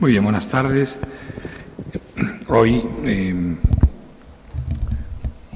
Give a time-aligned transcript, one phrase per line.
[0.00, 0.96] Muy bien, buenas tardes.
[2.46, 3.34] Hoy eh,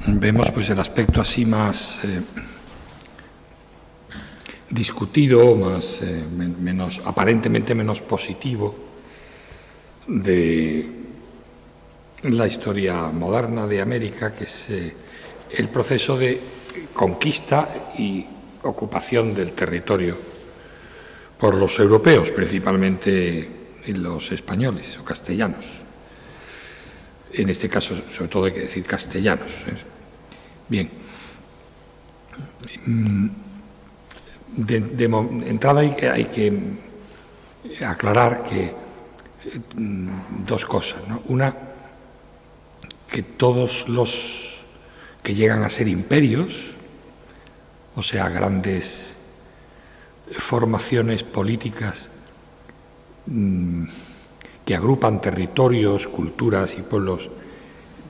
[0.08, 2.20] vemos pues el aspecto así más eh,
[4.68, 6.24] discutido, más eh,
[6.60, 8.74] menos aparentemente menos positivo
[10.08, 10.90] de
[12.24, 16.40] la historia moderna de América, que es el proceso de
[16.92, 18.26] conquista y
[18.64, 20.16] ocupación del territorio
[21.38, 25.66] por los europeos, principalmente los españoles o castellanos.
[27.32, 29.50] En este caso, sobre todo hay que decir castellanos.
[29.66, 29.76] ¿eh?
[30.68, 30.90] Bien.
[32.86, 33.28] Mm,
[34.56, 34.76] de,
[35.46, 36.52] entrada hay, que
[37.84, 38.74] aclarar que
[39.74, 41.00] mm, dos cosas.
[41.28, 41.54] Una,
[43.10, 44.64] que todos los
[45.22, 46.74] que llegan a ser imperios,
[47.94, 49.16] o sea, grandes
[50.38, 52.08] formaciones políticas
[53.26, 53.84] mm,
[54.64, 57.30] que agrupan territorios, culturas y pueblos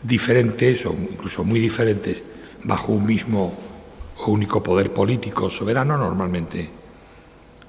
[0.03, 2.25] diferentes o incluso muy diferentes
[2.65, 3.55] bajo un mismo
[4.19, 6.71] o único poder político soberano, normalmente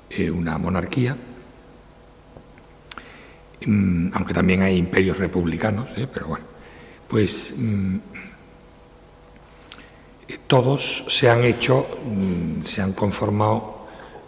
[0.10, 1.18] eh, una monarquía,
[3.66, 6.46] mm, aunque también hay imperios republicanos, eh, pero bueno,
[7.08, 7.98] pues mm,
[10.48, 11.88] todos se han hecho,
[12.64, 13.88] se han conformado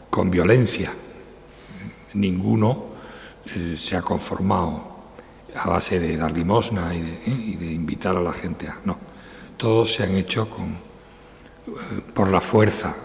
[0.09, 0.94] con violencia.
[2.13, 2.94] Ninguno
[3.47, 4.95] eh, se ha conformado
[5.55, 8.79] a base de dar limosna eh, y de, invitar a la gente a...
[8.83, 8.97] No,
[9.57, 12.95] todos se han hecho con, eh, por la fuerza,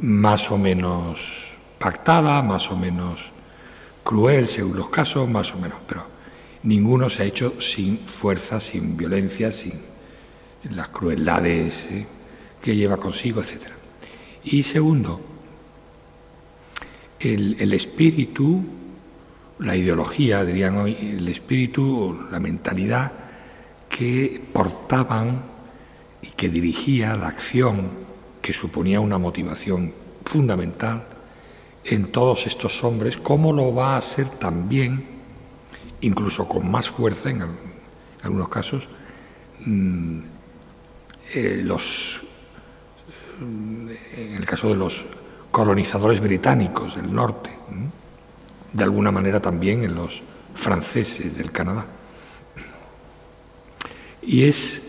[0.00, 3.30] más o menos pactada, más o menos
[4.02, 6.06] cruel según los casos, más o menos, pero
[6.62, 9.74] ninguno se ha hecho sin fuerza, sin violencia, sin
[10.70, 11.88] las crueldades
[12.60, 13.72] que lleva consigo, etc.
[14.44, 15.20] Y segundo,
[17.20, 18.62] el, espíritu,
[19.60, 23.12] la ideología, dirían hoy, el espíritu, la mentalidad
[23.88, 25.42] que portaban
[26.22, 27.90] y que dirigía la acción,
[28.40, 29.92] que suponía una motivación
[30.24, 31.04] fundamental
[31.84, 35.04] en todos estos hombres, cómo lo va a ser también,
[36.00, 37.44] incluso con más fuerza en,
[38.22, 38.88] algunos casos,
[39.64, 40.20] mm,
[41.34, 42.22] eh, los,
[43.40, 45.04] en el caso de los
[45.50, 47.50] colonizadores británicos del norte,
[48.72, 50.22] de alguna manera también en los
[50.54, 51.86] franceses del Canadá.
[54.22, 54.82] Y es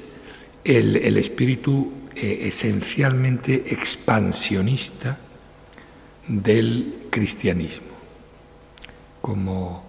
[0.63, 5.17] el, espíritu eh, esencialmente expansionista
[6.27, 7.87] del cristianismo,
[9.21, 9.83] como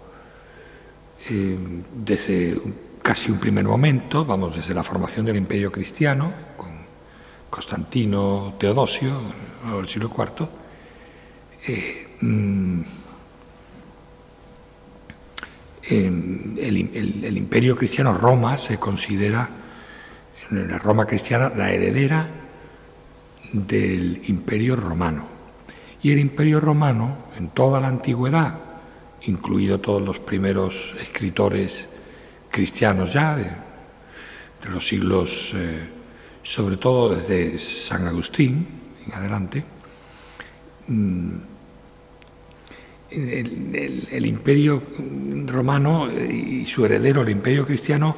[1.29, 1.59] eh,
[1.95, 2.61] desde
[3.03, 6.71] casi un primer momento, vamos, desde la formación del imperio cristiano, con
[7.51, 9.21] Constantino Teodosio,
[9.79, 10.49] el siglo IV,
[15.93, 19.49] el, imperio cristiano, Roma, se considera,
[20.51, 22.29] la Roma cristiana, la heredera
[23.53, 25.27] del imperio romano.
[26.03, 28.59] Y el imperio romano, en toda la antigüedad,
[29.23, 31.89] incluido todos los primeros escritores
[32.51, 33.51] cristianos ya, de,
[34.71, 35.89] los siglos, eh,
[36.43, 38.67] sobre todo desde San Agustín
[39.07, 39.65] en adelante,
[40.87, 41.52] mm,
[43.13, 44.83] el, imperio
[45.47, 48.17] romano y su heredero, el imperio cristiano,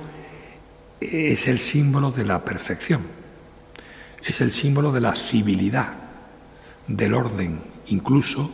[1.00, 3.02] es el símbolo de la perfección,
[4.24, 5.94] es el símbolo de la civilidad,
[6.86, 8.50] del orden, incluso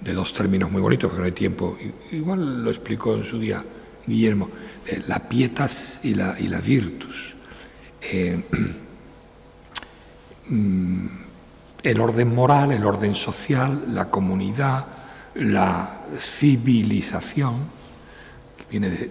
[0.00, 1.76] de dos términos muy bonitos, porque no hay tiempo,
[2.12, 3.64] igual lo explicó en su día
[4.06, 4.50] Guillermo,
[5.06, 7.34] la pietas y la, y la virtus.
[8.02, 8.42] Eh,
[10.48, 11.06] mm,
[11.82, 15.03] el orden moral, el orden social, la comunidad,
[15.34, 17.64] la civilización,
[18.56, 19.10] que viene de,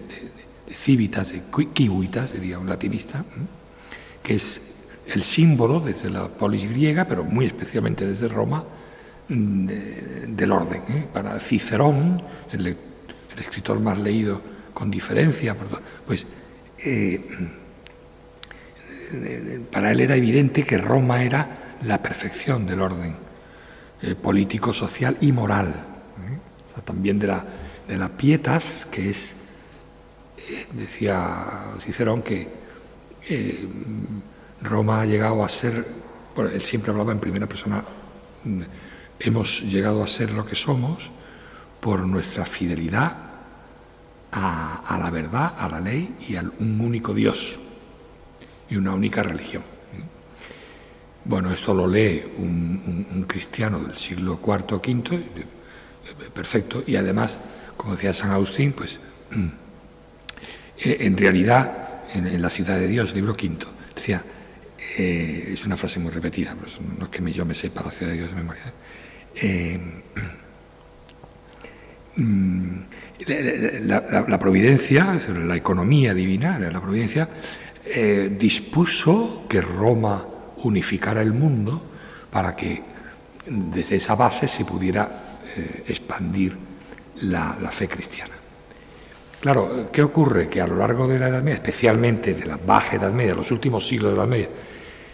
[0.72, 1.42] civitas, de
[1.74, 3.24] civitas, diría un latinista,
[4.22, 4.72] que es
[5.06, 8.64] el símbolo desde la polis griega, pero muy especialmente desde Roma,
[9.28, 9.66] mm,
[10.28, 10.82] del orden.
[10.88, 11.06] ¿eh?
[11.12, 12.22] Para Cicerón,
[12.52, 12.76] el,
[13.38, 14.40] escritor más leído
[14.72, 15.56] con diferencia,
[16.06, 16.24] pues
[16.78, 17.20] eh,
[19.72, 23.16] para él era evidente que Roma era la perfección del orden
[24.02, 25.93] eh, político, social y moral
[26.82, 27.44] también de la,
[27.86, 29.36] de pietas, que es,
[30.38, 32.48] eh, decía Cicerón, que
[33.28, 33.68] eh,
[34.62, 35.86] Roma ha llegado a ser,
[36.36, 37.84] él siempre hablaba en primera persona,
[38.44, 38.62] mm,
[39.20, 41.10] hemos llegado a ser lo que somos
[41.80, 43.18] por nuestra fidelidad
[44.32, 47.56] a, la verdad, a la ley y a un único Dios
[48.68, 49.62] y una única religión.
[51.24, 55.46] Bueno, esto lo lee un, un cristiano del siglo IV o V,
[56.32, 56.82] perfecto.
[56.86, 57.38] Y además,
[57.76, 58.98] como decía San Agustín, pues
[60.78, 64.22] eh, en realidad, en, la ciudad de Dios, libro quinto, decía,
[64.98, 68.12] eh, es una frase muy repetida, pues no es que yo me sepa la ciudad
[68.12, 68.72] de Dios de memoria.
[72.16, 72.78] Mm,
[73.26, 77.28] la, providencia, la economía divina, la providencia,
[78.38, 80.26] dispuso que Roma
[80.62, 81.82] unificara el mundo
[82.30, 82.82] para que
[83.46, 85.23] desde esa base se pudiera
[85.56, 86.56] eh, expandir
[87.22, 88.34] la, fe cristiana.
[89.40, 90.48] Claro, ¿qué ocurre?
[90.48, 93.50] Que a lo largo de la Edad Media, especialmente de la Baja Edad Media, los
[93.50, 94.48] últimos siglos de la Edad Media,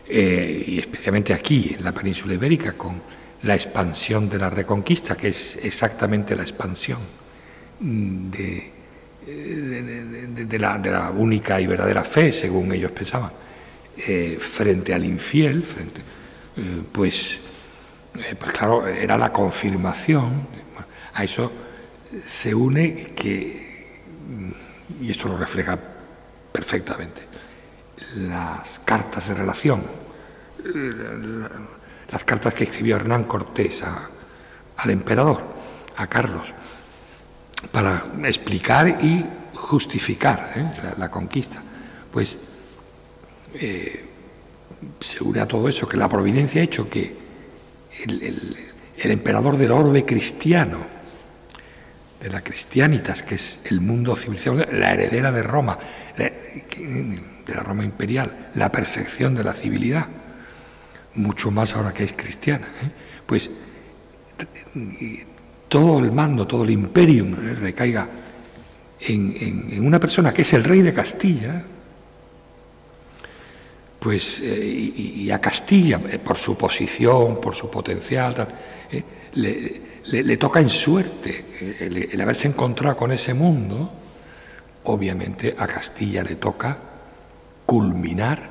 [0.08, 3.02] eh, y especialmente aquí en la península ibérica, con
[3.42, 6.98] la expansión de la Reconquista, que es exactamente la expansión
[7.80, 8.72] de,
[9.26, 13.32] de, la, única y verdadera fe, según ellos pensaban,
[13.96, 15.64] eh, frente al infiel,
[16.92, 17.40] pues
[18.14, 20.46] eh, pues claro, era la confirmación.
[21.14, 21.50] A eso
[22.24, 23.88] se une que,
[25.00, 25.78] y esto lo refleja
[26.52, 27.22] perfectamente,
[28.16, 29.82] las cartas de relación,
[32.10, 33.82] las cartas que escribió Hernán Cortés
[34.76, 35.42] al emperador,
[35.96, 36.52] a Carlos,
[37.70, 39.24] para explicar y
[39.54, 40.92] justificar ¿eh?
[40.96, 41.62] la, conquista.
[42.10, 42.38] Pues
[43.54, 44.06] eh,
[44.98, 47.19] se une a todo eso, que la providencia ha hecho que
[47.98, 48.56] el,
[48.96, 50.78] emperador del orbe cristiano,
[52.20, 55.78] de la cristianitas, que es el mundo civilizado, la heredera de Roma,
[56.16, 60.06] de la Roma imperial, la perfección de la civilidad,
[61.14, 62.90] mucho más ahora que es cristiana, ¿eh?
[63.26, 63.50] pues
[65.68, 67.54] todo el mando, todo el imperium ¿eh?
[67.54, 68.08] recaiga
[69.00, 71.64] en una persona que es el rey de Castilla,
[74.00, 74.64] pues, eh,
[74.96, 78.48] y, a Castilla, eh, por su posición, por su potencial,
[78.90, 79.04] eh,
[79.34, 83.92] le, toca en suerte el, haberse encontrado con ese mundo,
[84.84, 86.78] obviamente a Castilla le toca
[87.66, 88.48] culminar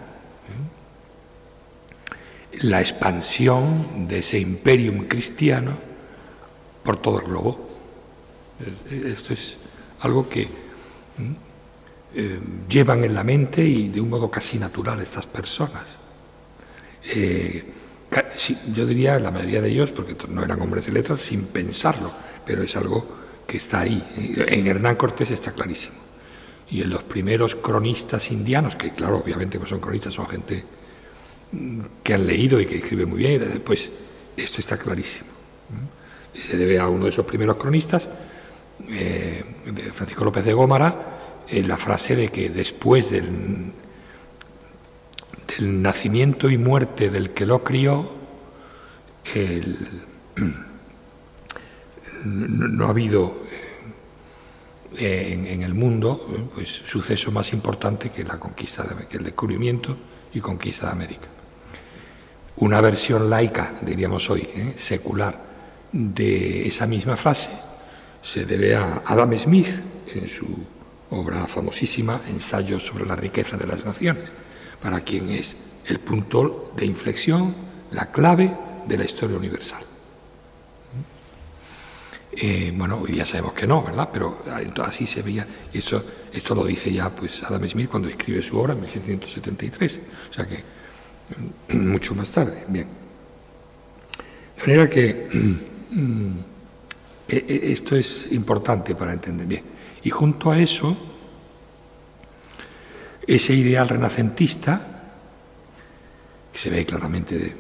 [2.62, 5.78] la expansión de ese imperium cristiano
[6.84, 7.70] por todo el globo.
[8.90, 9.58] Esto es
[10.02, 10.48] algo que
[12.14, 15.98] eh, llevan en la mente y de un modo casi natural estas personas.
[17.14, 17.64] Eh,
[18.74, 22.12] yo diría la mayoría de ellos, porque no eran hombres de letras, sin pensarlo,
[22.46, 23.06] pero es algo
[23.46, 24.04] que está ahí.
[24.48, 25.98] En Hernán Cortés está clarísimo.
[26.72, 30.64] Y en los primeros cronistas indianos, que claro, obviamente pues son cronistas, son gente
[31.52, 33.92] mm, que han leído y que escribe muy bien, pues
[34.36, 35.30] esto está clarísimo.
[36.34, 38.10] Y se debe a uno de esos primeros cronistas,
[38.90, 39.44] eh,
[39.94, 41.19] Francisco López de Gómara,
[41.50, 43.74] eh, la frase de que después del,
[45.58, 48.12] del, nacimiento y muerte del que lo crió,
[52.26, 53.44] no, ha habido
[54.98, 59.98] eh, en, el mundo eh, pues, suceso más importante que la conquista, que el descubrimiento
[60.34, 61.28] y conquista de América.
[62.58, 65.50] Una versión laica, diríamos hoy, secular,
[65.92, 67.52] de esa misma frase
[68.22, 69.82] se debe a Adam Smith
[70.14, 70.46] en su
[71.12, 74.32] obra famosísima, Ensayo sobre la riqueza de las naciones,
[74.82, 77.54] para quien es el punto de inflexión,
[77.92, 78.56] la clave
[78.88, 79.84] de la historia universal.
[82.32, 84.10] Eh, bueno, hoy día sabemos que no, ¿verdad?
[84.14, 84.44] Pero
[84.84, 88.58] así se veía, y eso, esto lo dice ya pues Adam Smith cuando escribe su
[88.58, 90.64] obra en 1673, o sea que
[91.76, 92.66] mucho más tarde.
[92.68, 92.88] Bien.
[94.56, 95.28] De manera que
[95.92, 96.32] mm,
[97.28, 99.64] e, e, esto es importante para entender bien.
[100.04, 100.96] Y junto a eso,
[103.36, 104.82] ese ideal renacentista,
[106.52, 107.56] que se ve claramente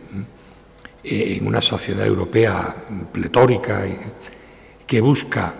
[1.03, 2.75] en una sociedad europea
[3.11, 3.83] pletórica,
[4.88, 5.53] que busca,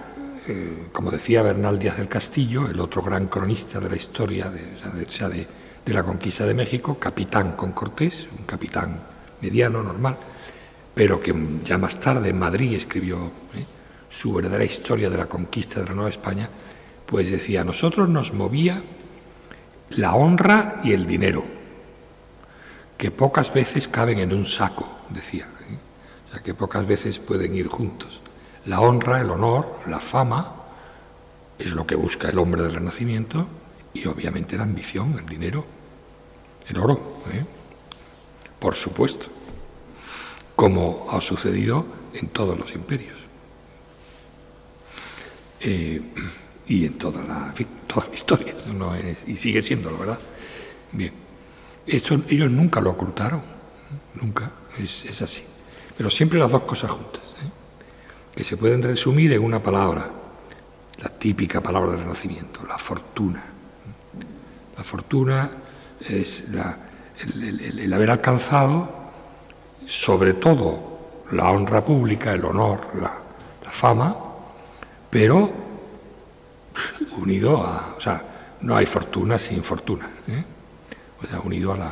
[0.48, 5.48] eh, como decía Bernal Díaz del Castillo, el otro gran cronista de la historia de,
[5.86, 9.00] de la conquista de México, capitán con Cortés, un capitán
[9.42, 10.18] mediano, normal,
[10.96, 13.64] pero que ya más tarde en Madrid escribió eh,
[14.10, 16.50] su verdadera historia de la conquista de la Nueva España,
[17.06, 18.84] pues decía, nosotros nos movía
[19.92, 21.44] la honra y el dinero,
[22.98, 25.78] que pocas veces caben en un saco, decía, ¿eh?
[26.28, 28.22] o sea, que pocas veces pueden ir juntos.
[28.66, 30.54] La honra, el honor, la fama,
[31.58, 33.48] es lo que busca el hombre del Renacimiento,
[33.94, 35.66] y obviamente la ambición, el dinero,
[36.68, 37.46] el oro, ¿eh?
[38.60, 39.28] por supuesto,
[40.56, 43.18] como ha sucedido en todos los imperios.
[45.62, 46.02] Eh,
[46.70, 47.54] y en toda la,
[47.88, 50.20] toda la historia, no es, y sigue siéndolo, ¿verdad?
[50.94, 51.12] Bien,
[51.86, 53.42] Esto, ellos nunca lo ocultaron,
[54.14, 55.44] nunca, es, es así.
[55.98, 57.50] Pero siempre las dos cosas juntas, ¿eh?
[58.34, 60.10] que se pueden resumir en una palabra,
[61.02, 63.44] la típica palabra del Renacimiento, la fortuna.
[64.78, 65.52] La fortuna
[66.00, 68.90] es el, haber alcanzado,
[69.86, 73.24] sobre todo, la honra pública, el honor, la,
[73.72, 74.16] fama,
[75.12, 75.54] pero
[77.18, 78.24] unido a, o sea,
[78.62, 80.44] no hay fortuna sin fortuna, ¿eh?
[81.24, 81.92] o sea, unido a la,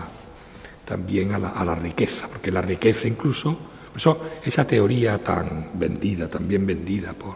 [0.85, 3.57] también a la, riqueza, porque la riqueza incluso,
[3.95, 7.35] eso, esa teoría tan vendida, tan bien vendida por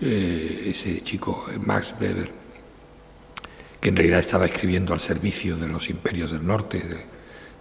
[0.00, 2.30] eh, ese chico Max Weber,
[3.80, 7.06] que en realidad estaba escribiendo al servicio de los imperios del norte,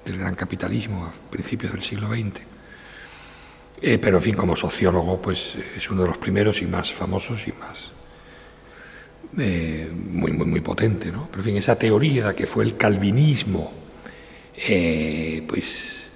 [0.06, 2.42] del gran capitalismo a principios del siglo XX.
[3.82, 7.46] Eh, pero en fin, como sociólogo, pues es uno de los primeros y más famosos
[7.48, 7.92] y más
[9.38, 11.28] eh, muy, muy, muy potente, ¿no?
[11.30, 13.84] Pero en fin, esa teoría que fue el calvinismo
[14.56, 16.12] eh, pues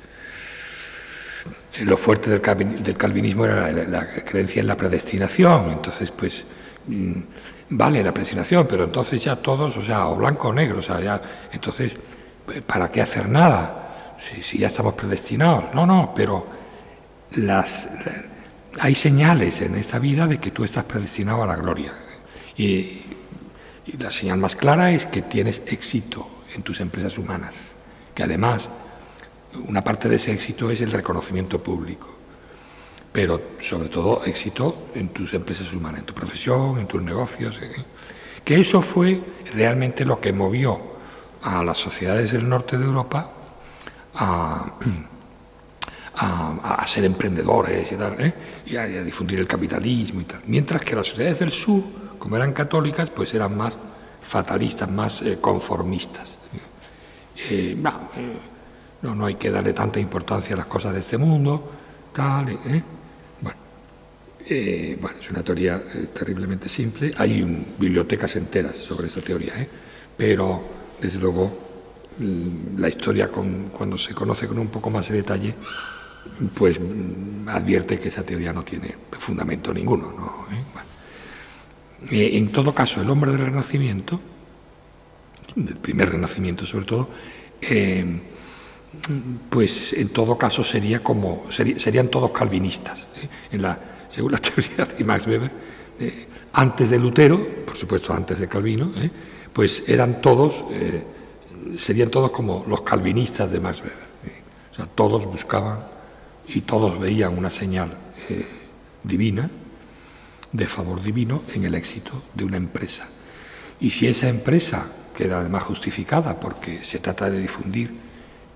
[1.79, 5.71] lo fuerte del, calvinismo era la, creencia en la predestinación.
[5.71, 6.45] Entonces, pues
[6.87, 7.19] mm,
[7.69, 10.99] vale la predestinación, pero entonces ya todos, o sea, o blanco o negro, o sea,
[10.99, 11.21] ya,
[11.51, 11.97] entonces,
[12.65, 14.15] ¿para qué hacer nada?
[14.17, 15.65] Si, ya estamos predestinados.
[15.75, 16.47] No, no, pero
[17.35, 17.89] las,
[18.79, 21.93] hay señales en esta vida de que tú estás predestinado a la gloria.
[22.57, 23.01] Y
[23.97, 27.77] la señal más clara es que tienes éxito en tus empresas humanas
[28.17, 28.67] que además
[29.67, 32.07] una parte de ese éxito es el reconocimiento público,
[33.11, 37.59] pero sobre todo éxito en tus empresas humanas, en tu profesión, en tus negocios.
[38.43, 39.21] Que eso fue
[39.53, 40.81] realmente lo que movió
[41.43, 43.29] a las sociedades del norte de Europa
[44.15, 44.65] a,
[46.87, 48.33] ser emprendedores y, ¿eh?
[48.65, 50.41] y, a, difundir el capitalismo y tal.
[50.47, 51.83] Mientras que las sociedades del sur,
[52.19, 53.77] como eran católicas, pues eran más
[54.21, 56.37] fatalistas, más eh, conformistas.
[57.49, 57.77] Eh, eh,
[59.01, 61.71] no, no hay que darle tanta importancia a las cosas de este mundo,
[62.13, 62.57] tal,
[63.41, 63.57] bueno,
[64.99, 65.81] bueno, es una teoría
[66.13, 67.43] terriblemente simple, hay
[67.77, 69.53] bibliotecas enteras sobre esa teoría,
[70.17, 70.61] pero
[70.99, 71.55] desde luego
[72.17, 75.53] mm, la historia cuando se conoce con un poco más de detalle,
[76.55, 80.47] pues mm, advierte que esa teoría no tiene fundamento ninguno.
[82.09, 84.19] En todo caso, el hombre del Renacimiento,
[85.55, 87.09] del primer Renacimiento sobre todo,
[87.61, 88.21] eh,
[89.49, 93.07] pues en todo caso sería como, serían todos calvinistas.
[93.15, 93.27] ¿eh?
[93.51, 95.51] En la, según la teoría de Max Weber,
[95.99, 98.91] eh, antes de Lutero, por supuesto antes de Calvino,
[99.53, 100.63] pues eran todos,
[101.77, 104.07] serían todos como los calvinistas de Max Weber.
[104.71, 105.79] O sea, todos buscaban
[106.47, 107.89] y todos veían una señal
[109.03, 109.51] divina,
[110.51, 113.07] de favor divino, en el éxito de una empresa.
[113.79, 117.91] Y si esa empresa queda además justificada porque se trata de difundir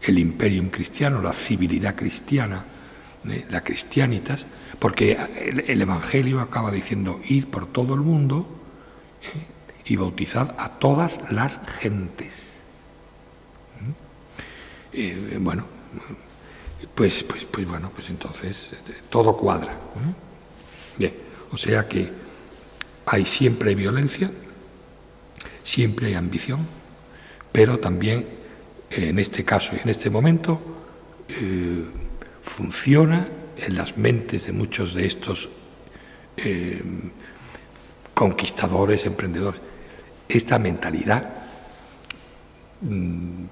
[0.01, 2.65] el imperium cristiano, la civilidad cristiana,
[3.27, 3.45] ¿eh?
[3.49, 4.45] la cristianitas,
[4.79, 5.17] porque
[5.67, 8.47] el, Evangelio acaba diciendo, id por todo el mundo
[9.21, 9.47] ¿eh?
[9.85, 12.63] y bautizad a todas las gentes.
[14.93, 15.37] ¿Eh?
[15.39, 15.65] bueno,
[16.95, 18.71] pues, pues, pues bueno, pues entonces
[19.09, 19.73] todo cuadra.
[20.97, 21.13] Bien,
[21.51, 22.09] o sea que
[23.05, 24.31] hay siempre violencia,
[25.63, 26.65] Siempre hay ambición,
[27.51, 28.27] pero también
[28.89, 30.59] en este caso y en este momento
[31.29, 31.85] eh,
[32.41, 35.49] funciona en las mentes de muchos de estos
[36.37, 36.81] eh,
[38.13, 39.61] conquistadores, emprendedores,
[40.27, 41.29] esta mentalidad
[42.81, 43.43] mm,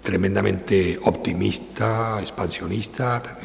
[0.00, 3.38] tremendamente optimista, expansionista,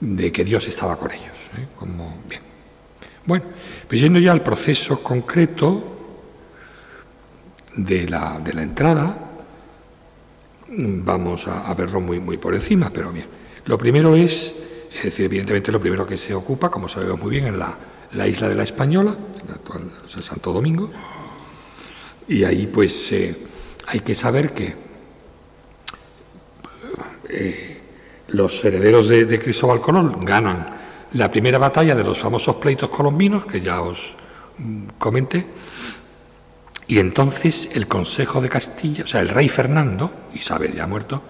[0.00, 1.41] de que Dios estaba con ellos.
[1.56, 1.66] ¿Eh?
[1.78, 2.42] Como, bien.
[3.24, 3.44] Bueno,
[3.88, 5.92] pues yendo ya al proceso concreto,
[7.76, 9.16] de la, de la entrada,
[10.68, 13.26] vamos a, verlo muy, muy por encima, pero bien.
[13.66, 14.54] Lo primero es,
[14.94, 17.76] es decir, evidentemente lo primero que se ocupa, como sabemos muy bien, en la,
[18.12, 19.16] la isla de la Española,
[19.48, 20.90] la actual Santo Domingo,
[22.28, 23.36] y ahí pues eh,
[23.86, 24.74] hay que saber que
[27.28, 27.80] eh,
[28.28, 30.66] los herederos de, de, Cristóbal Colón ganan
[31.14, 34.14] la primera batalla de los famosos pleitos colombinos, que ya os
[34.58, 35.46] mm, comenté,
[36.86, 41.22] y entonces el Consejo de Castilla, o sea, el rey Fernando, Isabel ya muerto,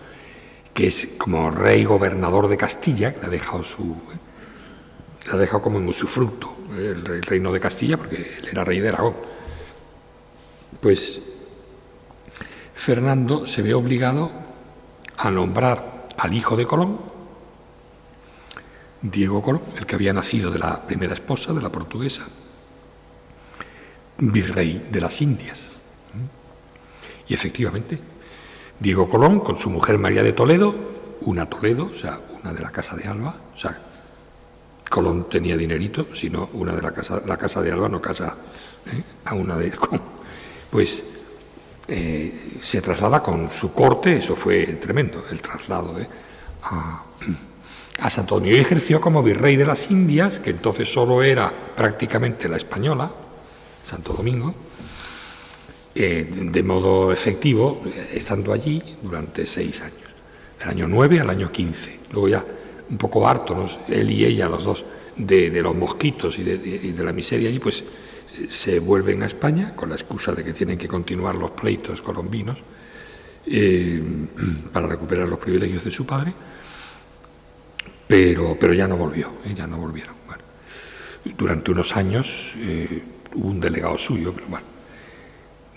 [0.73, 3.97] que es como rey gobernador de Castilla, que ha dejado su
[5.31, 8.89] ha dejado como en usufructo el, el reino de Castilla, porque él era rey de
[8.89, 9.15] Aragón.
[10.81, 11.23] Pues
[12.75, 14.33] Fernando se ve obligado
[15.17, 17.12] a nombrar al hijo de Colón,
[19.03, 22.23] Diego Colón, el que había nacido de la primera esposa, de la portuguesa,
[24.19, 25.73] virrey de las Indias.
[27.29, 27.99] Y efectivamente,
[28.79, 30.75] Diego Colón, con su mujer María de Toledo,
[31.23, 33.79] una Toledo, o sea, una de la Casa de Alba, o sea,
[34.93, 38.37] Colón tenía dinerito, sino una de la casa, la casa de Alba no casa
[38.85, 39.03] ¿eh?
[39.25, 39.73] a una de
[40.71, 41.03] pues
[41.89, 45.97] eh, se traslada con su corte, eso fue tremendo, el traslado
[46.65, 47.05] a,
[47.99, 52.49] a, Santo Domingo y ejerció como virrey de las Indias, que entonces solo era prácticamente
[52.49, 53.11] la española,
[53.83, 54.55] Santo Domingo,
[55.95, 57.83] eh, de modo efectivo,
[58.13, 60.11] estando allí durante seis años,
[60.59, 62.01] del año 9 al año 15.
[62.13, 62.45] Luego ya
[62.89, 64.85] un poco hartos, él y ella, los dos,
[65.17, 67.85] de, los mosquitos y de, la miseria allí, pues
[68.49, 72.59] se vuelven a España con la excusa de que tienen que continuar los pleitos colombinos
[73.47, 74.03] eh,
[74.73, 76.33] para recuperar los privilegios de su padre,
[78.07, 80.15] pero, pero ya no volvió, eh, ya no volvieron.
[81.37, 83.03] durante unos años eh,
[83.35, 84.67] hubo un delegado suyo, pero bueno.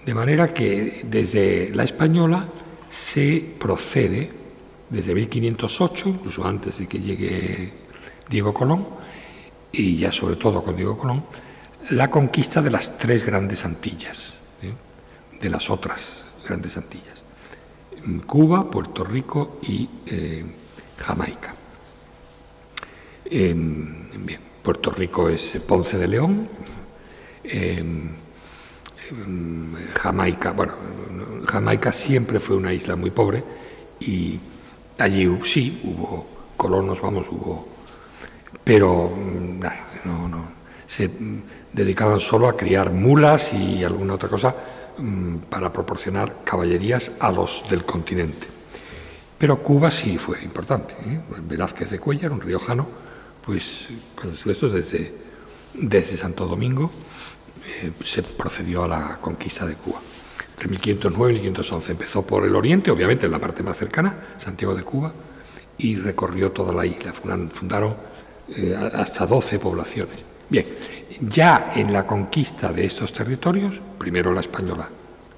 [0.05, 2.48] De manera que desde la española
[2.88, 4.32] se procede,
[4.89, 7.74] desde 1508, incluso antes de que llegue
[8.29, 8.86] Diego Colón,
[9.72, 11.24] y ya sobre todo con Diego Colón,
[11.91, 14.74] la conquista de las tres grandes Antillas, ¿eh?
[15.39, 17.24] de las otras grandes Antillas,
[18.25, 20.46] Cuba, Puerto Rico y eh,
[20.98, 21.53] Jamaica.
[24.63, 26.48] Puerto Rico es Ponce de León,
[29.94, 30.74] Jamaica, bueno,
[31.48, 33.44] Jamaica siempre fue una isla muy pobre
[34.00, 34.39] y
[34.98, 36.25] allí sí hubo
[36.58, 37.67] colonos, vamos, hubo,
[38.63, 39.60] pero mm,
[40.29, 40.46] no,
[40.88, 41.10] se
[41.74, 44.55] dedicaban solo a criar mulas y alguna otra cosa
[44.98, 48.48] mm, para proporcionar caballerías a los del continente.
[49.38, 50.96] Pero Cuba sí fue importante.
[51.05, 51.20] ¿eh?
[51.46, 52.88] Velázquez de Cuellar, un riojano,
[53.46, 55.14] pues con esfuerzos desde,
[55.74, 56.90] desde Santo Domingo
[57.68, 60.00] eh, se procedió a la conquista de Cuba.
[60.52, 64.74] Entre 1509 y 1511 empezó por el oriente, obviamente en la parte más cercana, Santiago
[64.74, 65.12] de Cuba,
[65.78, 67.14] y recorrió toda la isla.
[67.14, 67.96] Fundaron
[68.50, 70.24] eh, hasta 12 poblaciones.
[70.50, 70.66] Bien,
[71.22, 74.90] ya en la conquista de estos territorios, primero la española,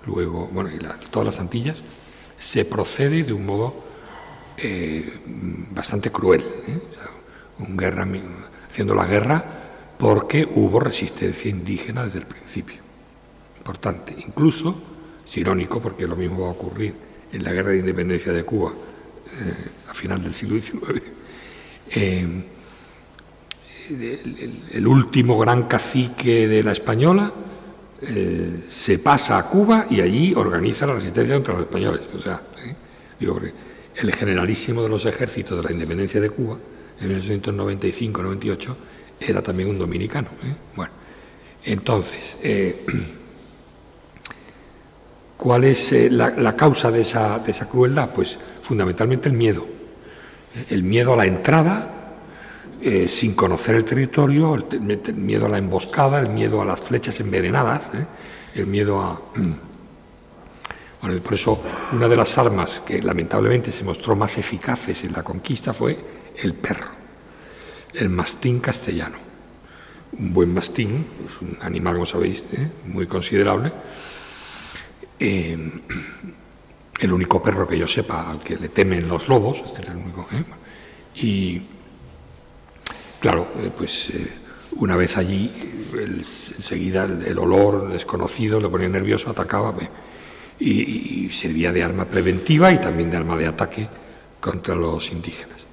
[0.05, 1.81] luego, bueno, y todas las Antillas,
[2.37, 3.73] se procede de un modo
[4.57, 5.19] eh,
[5.71, 6.43] bastante cruel.
[8.69, 9.43] Haciendo la guerra
[9.97, 12.77] porque hubo resistencia indígena desde el principio.
[13.57, 14.15] Importante.
[14.25, 14.75] Incluso,
[15.25, 16.93] es irónico porque lo mismo va a ocurrir
[17.31, 19.53] en la guerra de independencia de Cuba eh,
[19.89, 21.01] a final del siglo XIX
[23.89, 27.31] el, último gran cacique de la española
[28.01, 32.01] eh, se pasa a Cuba y allí organiza la resistencia contra los españoles.
[32.13, 32.75] O sea, ¿eh?
[33.95, 36.57] el generalísimo de los ejércitos de la independencia de Cuba,
[36.99, 38.75] en 1895-98,
[39.19, 40.29] era también un dominicano.
[40.43, 40.55] ¿eh?
[40.75, 40.91] Bueno,
[41.63, 42.37] entonces,
[45.37, 48.09] ¿cuál es la, la, causa de esa, de crueldad?
[48.13, 49.65] Pues fundamentalmente el miedo.
[50.69, 51.97] El miedo a la entrada
[52.79, 57.19] eh, sin conocer el territorio, el, miedo a la emboscada, el miedo a las flechas
[57.19, 58.05] envenenadas, ¿eh?
[58.55, 59.19] el miedo a...
[60.99, 61.61] Bueno, por eso
[61.93, 65.95] una de las armas que lamentablemente se mostró más eficaces en la conquista fue
[66.41, 66.89] el perro,
[67.93, 69.17] el mastín castellano.
[70.19, 72.69] Un buen mastín, es un animal, como sabéis, ¿eh?
[72.85, 73.71] muy considerable.
[75.19, 75.81] el
[77.11, 80.27] único perro que yo sepa al que le temen los lobos, este es el único.
[81.15, 81.61] Y
[83.19, 84.27] Claro, eh, pues eh,
[84.77, 85.51] una vez allí,
[85.93, 89.73] enseguida el, olor desconocido le ponía nervioso, atacaba
[90.59, 93.87] y, servía de arma preventiva y también de arma de ataque
[94.39, 95.66] contra los indígenas.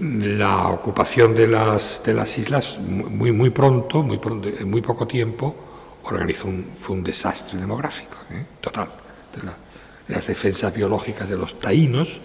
[0.00, 5.06] La ocupación de las, de las islas muy, muy pronto, muy pronto, en muy poco
[5.06, 5.54] tiempo,
[6.04, 8.44] organizó un, fue un desastre demográfico, ¿eh?
[8.60, 8.88] total.
[10.08, 12.20] Las defensas biológicas de los taínos,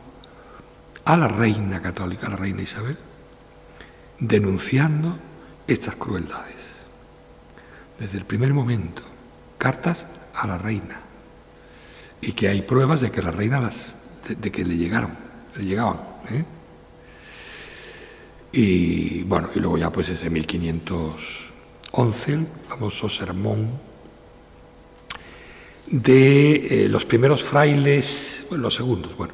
[1.05, 2.97] a la reina católica, a la reina Isabel,
[4.19, 5.17] denunciando
[5.67, 6.85] estas crueldades.
[7.99, 9.01] Desde el primer momento,
[9.57, 11.01] cartas a la reina.
[12.21, 15.17] Y que hay pruebas de que la reina las, de, que le llegaron,
[15.55, 15.99] le llegaban.
[16.29, 16.45] ¿eh?
[18.51, 23.93] Y bueno, y luego ya pues desde 1511, el famoso sermón
[25.87, 29.33] de eh, los primeros frailes, los segundos, bueno,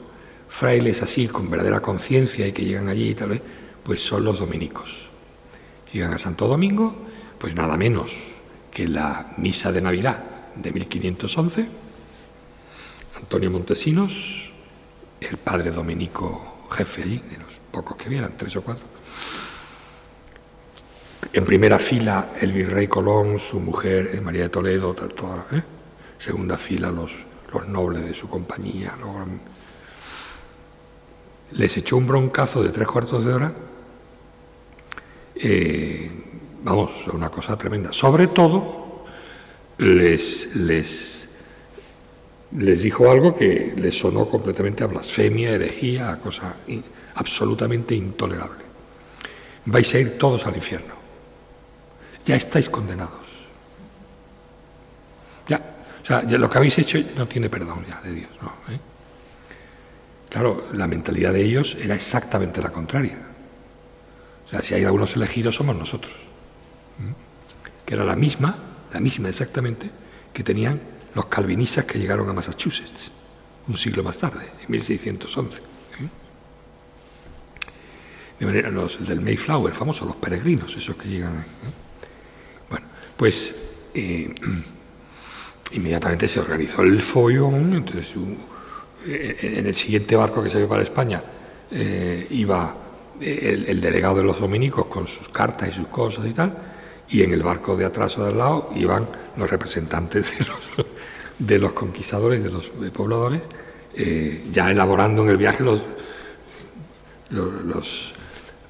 [0.49, 3.41] frailes así con verdadera conciencia y que llegan allí y tal vez,
[3.83, 5.09] pues son los dominicos.
[5.93, 6.95] Llegan a Santo Domingo,
[7.37, 8.11] pues nada menos
[8.71, 10.23] que la misa de Navidad
[10.55, 11.67] de 1511,
[13.17, 14.48] Antonio Montesinos,
[15.21, 18.85] el padre dominico jefe allí, de los pocos que vieran, tres o cuatro.
[21.33, 25.61] En primera fila el virrey Colón, su mujer eh, María de Toledo, toda, ¿eh?
[26.17, 27.11] segunda fila los,
[27.53, 28.95] los nobles de su compañía.
[31.51, 33.53] Les echó un broncazo de tres cuartos de hora.
[35.35, 36.11] Eh,
[36.63, 37.91] vamos, una cosa tremenda.
[37.93, 39.05] Sobre todo,
[39.77, 41.18] les, les,
[42.57, 46.55] les dijo algo que les sonó completamente a blasfemia, herejía, a cosa
[47.15, 48.63] absolutamente intolerable.
[49.65, 50.95] Vais a ir todos al infierno.
[52.25, 53.19] Ya estáis condenados.
[55.47, 55.61] Ya,
[56.01, 58.31] o sea, lo que habéis hecho no tiene perdón ya de Dios.
[58.41, 58.73] ¿no?
[58.73, 58.79] ¿Eh?
[60.29, 63.17] Claro, la mentalidad de ellos era exactamente la contraria.
[64.45, 66.13] O sea, si hay algunos elegidos somos nosotros.
[67.85, 68.55] Que era la misma,
[68.93, 69.89] la misma exactamente,
[70.33, 70.79] que tenían
[71.15, 73.11] los calvinistas que llegaron a Massachusetts
[73.69, 75.57] un siglo más tarde, en 1611.
[75.57, 75.61] ¿eh?
[78.39, 81.37] De manera, los del Mayflower, famosos, los peregrinos, esos que llegan.
[81.37, 81.45] ¿eh?
[82.69, 83.55] Bueno, pues
[85.71, 88.13] inmediatamente se organizó el follón, entonces
[89.05, 91.23] en el siguiente barco que se para España
[91.71, 92.75] eh, iba
[93.21, 96.55] el, delegado de los dominicos con sus cartas y sus cosas y tal,
[97.07, 100.87] y en el barco de atrás o de al lado iban los representantes de los,
[101.73, 103.41] conquistadores, de los pobladores,
[103.95, 105.81] eh, ya elaborando en el viaje los,
[107.29, 108.13] los,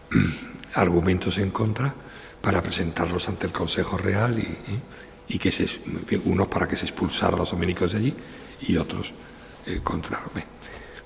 [0.73, 1.93] argumentos en contra
[2.41, 5.67] para presentarlos ante el Consejo Real y, y que se,
[6.25, 8.13] unos para que se expulsara a los dominicos de allí
[8.62, 9.13] y otros
[9.65, 10.21] eh, contra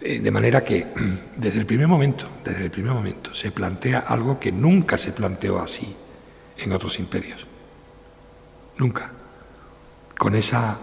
[0.02, 0.88] eh, de manera que
[1.38, 5.60] desde el primer momento, desde el primer momento, se plantea algo que nunca se planteó
[5.60, 5.95] así
[6.58, 7.45] en otros imperios.
[8.78, 9.12] Nunca.
[10.17, 10.78] Con esa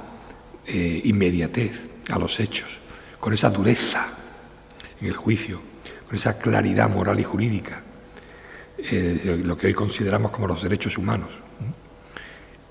[0.72, 2.80] eh, inmediatez a los hechos,
[3.18, 4.08] con esa dureza
[5.00, 5.60] en el juicio,
[6.06, 7.82] con esa claridad moral y jurídica,
[9.44, 11.30] lo que hoy consideramos como los derechos humanos.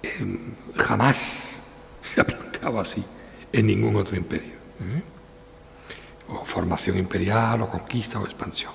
[0.01, 1.59] Em, jamás
[2.01, 3.03] se ha planteado así
[3.51, 4.53] en ningún otro imperio.
[4.81, 5.03] ¿eh?
[6.29, 8.71] O formación imperial, o conquista, o expansión.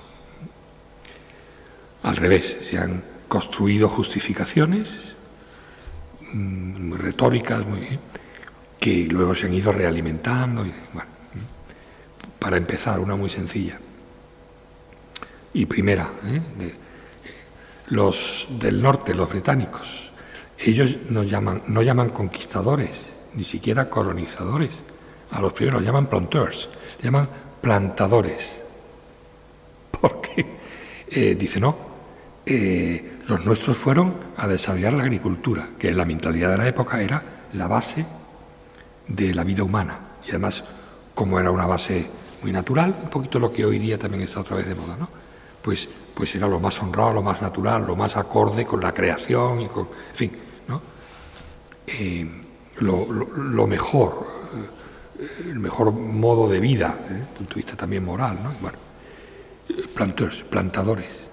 [2.03, 5.15] Al revés, se han construido justificaciones
[6.33, 7.97] mm, retóricas, muy,
[8.85, 10.63] que luego se han ido realimentando.
[10.63, 10.71] Y,
[12.37, 13.79] para empezar, una muy sencilla.
[15.53, 16.75] Y primera, ¿eh?
[17.87, 20.11] los del norte, los británicos,
[20.59, 24.83] ellos no llaman, no llaman conquistadores, ni siquiera colonizadores.
[25.31, 26.69] A los primeros los llaman planteurs,
[27.01, 27.27] llaman
[27.61, 28.63] plantadores.
[29.99, 30.45] Porque,
[31.09, 31.75] eh, dice, no,
[32.45, 37.01] eh, los nuestros fueron a desarrollar la agricultura, que en la mentalidad de la época
[37.01, 38.05] era la base
[39.07, 39.99] de la vida humana.
[40.25, 40.63] Y además,
[41.13, 42.07] como era una base
[42.41, 45.09] muy natural, un poquito lo que hoy día también está otra vez de moda, ¿no?
[45.61, 49.61] Pues, pues era lo más honrado, lo más natural, lo más acorde con la creación
[49.61, 50.31] y con, en fin,
[51.87, 52.27] eh,
[52.77, 54.27] lo, mejor,
[55.19, 58.39] eh, el mejor modo de vida, desde el punto de vista también moral.
[58.43, 58.51] ¿no?
[58.61, 58.77] Bueno,
[60.49, 61.29] plantadores,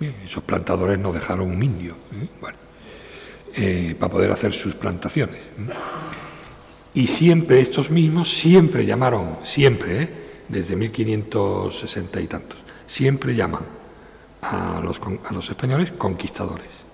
[0.00, 1.96] esos plantadores nos dejaron un indio
[3.56, 3.94] ¿eh?
[3.98, 5.50] para poder hacer sus plantaciones.
[6.96, 10.08] Y siempre estos mismos, siempre llamaron, siempre,
[10.48, 13.64] desde 1560 y tantos, siempre llaman
[14.40, 16.86] a los, a los españoles conquistadores.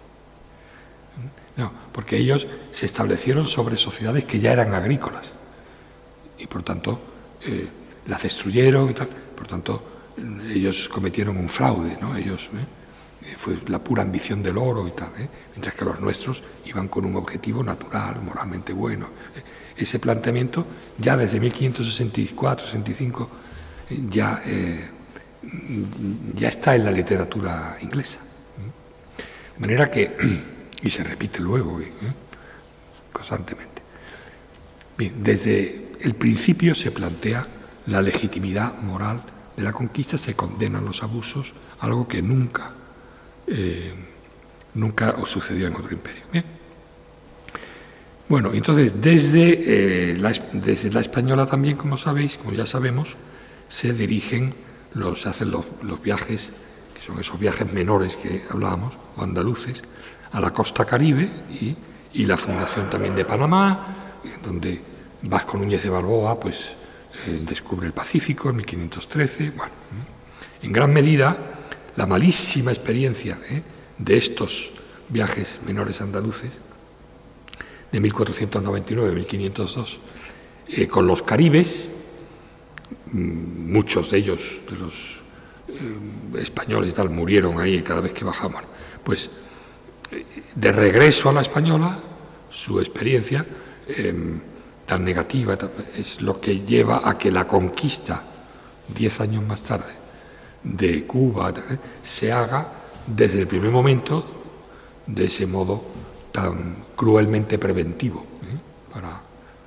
[1.56, 5.34] No, porque ellos se establecieron sobre sociedades que ya eran agrícolas
[6.36, 7.00] y por tanto
[7.46, 7.68] eh,
[8.08, 9.08] las destruyeron y tal.
[9.08, 9.84] Por tanto,
[10.50, 12.16] ellos cometieron un fraude, ¿no?
[12.16, 15.10] Ellos eh, eh, fue la pura ambición del oro y tal,
[15.52, 19.08] mientras que los nuestros iban con un objetivo natural, moralmente bueno.
[19.82, 20.66] Ese planteamiento
[20.98, 23.28] ya desde 1564, 65
[24.08, 24.40] ya
[26.34, 28.18] ya está en la literatura inglesa.
[29.54, 30.16] De manera que
[30.82, 31.92] y se repite luego, ¿eh?
[33.12, 33.82] constantemente.
[34.96, 37.46] Desde el principio se plantea
[37.86, 39.20] la legitimidad moral
[39.56, 42.70] de la conquista se condenan los abusos, algo que nunca,
[43.46, 43.92] eh,
[44.74, 46.22] nunca sucedió en otro imperio.
[48.32, 53.14] Bueno, entonces desde, eh, la, desde la española también, como sabéis, como ya sabemos,
[53.68, 54.54] se dirigen,
[54.94, 55.66] los, se hacen los,
[56.02, 56.54] viajes,
[56.94, 59.82] que son esos viajes menores que hablábamos, o andaluces,
[60.32, 61.76] a la costa caribe y,
[62.14, 64.80] y la fundación también de Panamá, donde
[65.20, 66.70] Vasco Núñez de Balboa pues,
[67.26, 69.50] eh, descubre el Pacífico en 1513.
[69.50, 69.72] Bueno,
[70.62, 71.36] en gran medida,
[71.96, 73.62] la malísima experiencia ¿eh?
[73.98, 74.72] de estos
[75.10, 76.62] viajes menores andaluces
[77.92, 79.98] de 1499-1502
[80.68, 81.88] eh, con los caribes,
[83.12, 85.22] mm, muchos de ellos, de los
[86.38, 88.62] españoles y tal, murieron ahí cada vez que bajamos.
[89.04, 89.30] Pues
[90.54, 91.98] de regreso a la española,
[92.50, 93.44] su experiencia
[93.88, 94.40] em,
[94.86, 95.56] tan negativa
[95.96, 98.22] es lo que lleva a que la conquista,
[98.88, 99.92] diez años más tarde,
[100.62, 101.52] de Cuba
[102.02, 102.68] se haga
[103.06, 104.24] desde el primer momento
[105.06, 105.82] de ese modo
[106.30, 108.26] tan cruelmente preventivo.
[108.42, 108.92] ¿eh?
[108.92, 109.20] Para,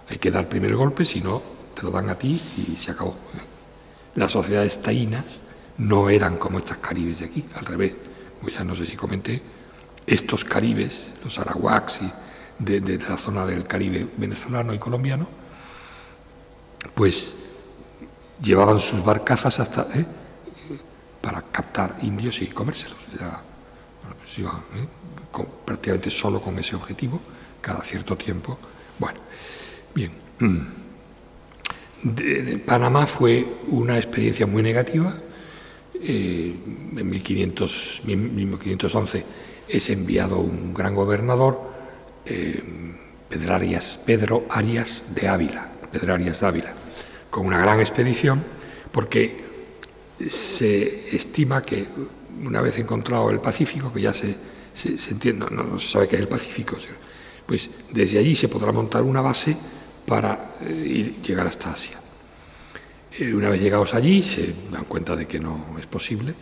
[0.09, 1.41] hay que dar primer golpe, si no,
[1.75, 3.11] te lo dan a ti y se acabó.
[3.11, 3.41] ¿eh?
[4.15, 5.25] Las sociedades taínas
[5.77, 7.93] no eran como estas caribes de aquí, al revés.
[8.51, 9.41] ya no sé si comenté,
[10.07, 12.01] estos caribes, los arahuacs
[12.59, 15.27] de, la zona del Caribe venezolano y colombiano,
[16.93, 17.35] pues
[18.41, 20.05] llevaban sus barcazas hasta ¿eh?
[21.21, 22.97] para captar indios y comérselos.
[24.19, 24.88] Pues ¿eh?
[25.43, 27.19] Prácticamente solo con ese objetivo,
[27.62, 28.58] cada cierto tiempo.
[29.00, 29.19] Bueno,
[29.93, 30.12] bien.
[32.04, 35.15] De, Panamá fue una experiencia muy negativa.
[36.02, 36.56] Eh,
[36.98, 39.26] en 1500, 1511
[39.67, 41.60] es enviado un gran gobernador,
[42.26, 42.62] eh,
[43.30, 43.56] Pedro
[44.50, 46.74] Arias de Ávila, Pedro Arias de Ávila,
[47.30, 48.43] con una gran expedición,
[48.91, 49.43] porque
[50.30, 51.86] se estima que
[52.43, 54.36] una vez encontrado el Pacífico, que ya se,
[54.83, 56.77] entiende, no, se sabe qué es el Pacífico,
[57.45, 59.55] pues desde allí se podrá montar una base
[60.05, 61.99] para eh, ir, llegar hasta Asia.
[63.17, 66.33] Eh, una vez llegados allí se dan cuenta de que no es posible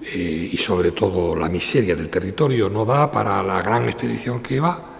[0.00, 4.60] eh, y sobre todo la miseria del territorio no da para la gran expedición que
[4.60, 4.90] va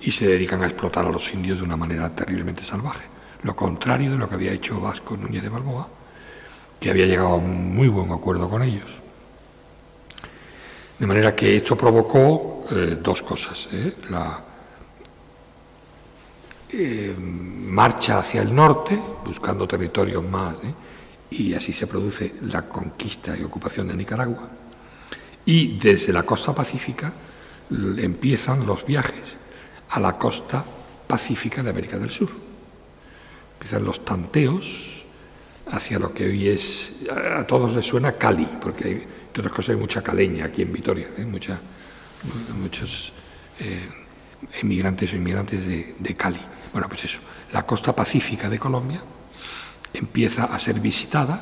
[0.00, 3.04] y se dedican a explotar a los indios de una manera terriblemente salvaje.
[3.42, 5.88] Lo contrario de lo que había hecho Vasco Núñez de Balboa,
[6.80, 9.03] que había llegado a un muy buen acuerdo con ellos.
[10.98, 13.68] De manera que esto provocó eh, dos cosas.
[13.72, 13.94] ¿eh?
[14.10, 14.42] La
[17.18, 20.56] marcha hacia el norte, buscando territorios más
[21.30, 24.48] y así se produce la conquista y ocupación de Nicaragua.
[25.44, 27.12] Y desde la costa pacífica
[27.70, 29.38] empiezan los viajes
[29.90, 30.64] a la costa
[31.06, 32.30] pacífica de América del Sur.
[33.54, 35.04] Empiezan los tanteos
[35.70, 39.70] hacia lo que hoy es, a todos les suena Cali, porque hay, entre otras cosas
[39.70, 41.24] hay mucha caleña aquí en Vitoria, ¿eh?
[41.24, 41.58] Mucha,
[42.56, 43.12] muchos
[43.58, 43.88] eh,
[44.62, 46.38] emigrantes o inmigrantes de, de Cali.
[46.72, 47.18] Bueno, pues eso,
[47.52, 49.02] la costa pacífica de Colombia
[49.92, 51.40] empieza a ser visitada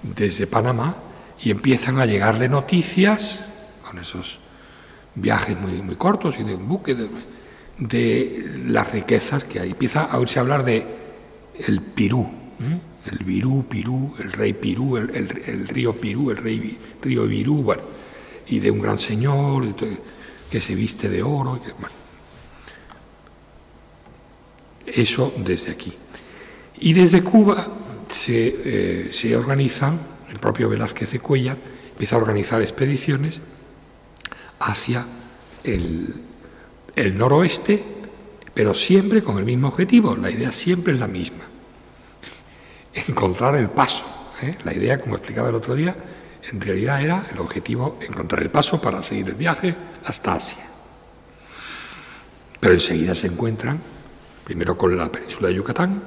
[0.00, 0.94] desde Panamá
[1.40, 3.46] y empiezan a llegarle noticias
[3.84, 4.38] con esos
[5.16, 9.70] viajes muy, muy cortos y de un buque de, las riquezas que hay.
[9.70, 10.86] Empieza a oírse hablar de
[11.66, 12.78] el Pirú, ¿eh?
[13.08, 17.82] El Virú, Pirú, el rey Pirú, el, río Pirú, el rey río Virú, bueno,
[18.46, 19.74] y de un gran señor
[20.50, 21.60] que se viste de oro.
[24.86, 25.92] Eso desde aquí.
[26.80, 27.68] Y desde Cuba
[28.08, 29.98] se, eh, organizan,
[30.30, 31.56] el propio Velázquez de Cuellar
[31.90, 33.40] empieza a organizar expediciones
[34.60, 35.06] hacia
[35.64, 36.14] el,
[37.16, 37.82] noroeste,
[38.54, 40.16] pero siempre con el mismo objetivo.
[40.16, 41.44] La idea siempre es la misma.
[42.94, 44.04] Encontrar el paso.
[44.42, 44.56] ¿eh?
[44.64, 45.94] La idea, como explicaba el otro día,
[46.50, 49.74] en realidad era el objetivo encontrar el paso para seguir el viaje
[50.04, 50.64] hasta Asia.
[52.60, 53.80] Pero enseguida se encuentran,
[54.44, 56.02] primero con la península de Yucatán,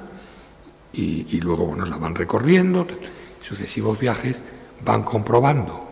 [0.94, 2.86] y, luego bueno, la van recorriendo,
[3.42, 4.42] sucesivos viajes
[4.84, 5.88] van comprobando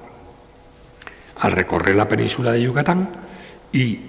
[1.38, 3.10] al recorrer la península de Yucatán
[3.72, 4.00] y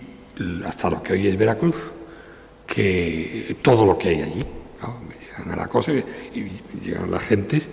[0.66, 1.94] hasta lo que hoy es Veracruz,
[2.68, 4.46] que todo lo que hay allí,
[5.50, 5.70] a la
[6.34, 6.52] y
[6.84, 7.70] llegan las gentes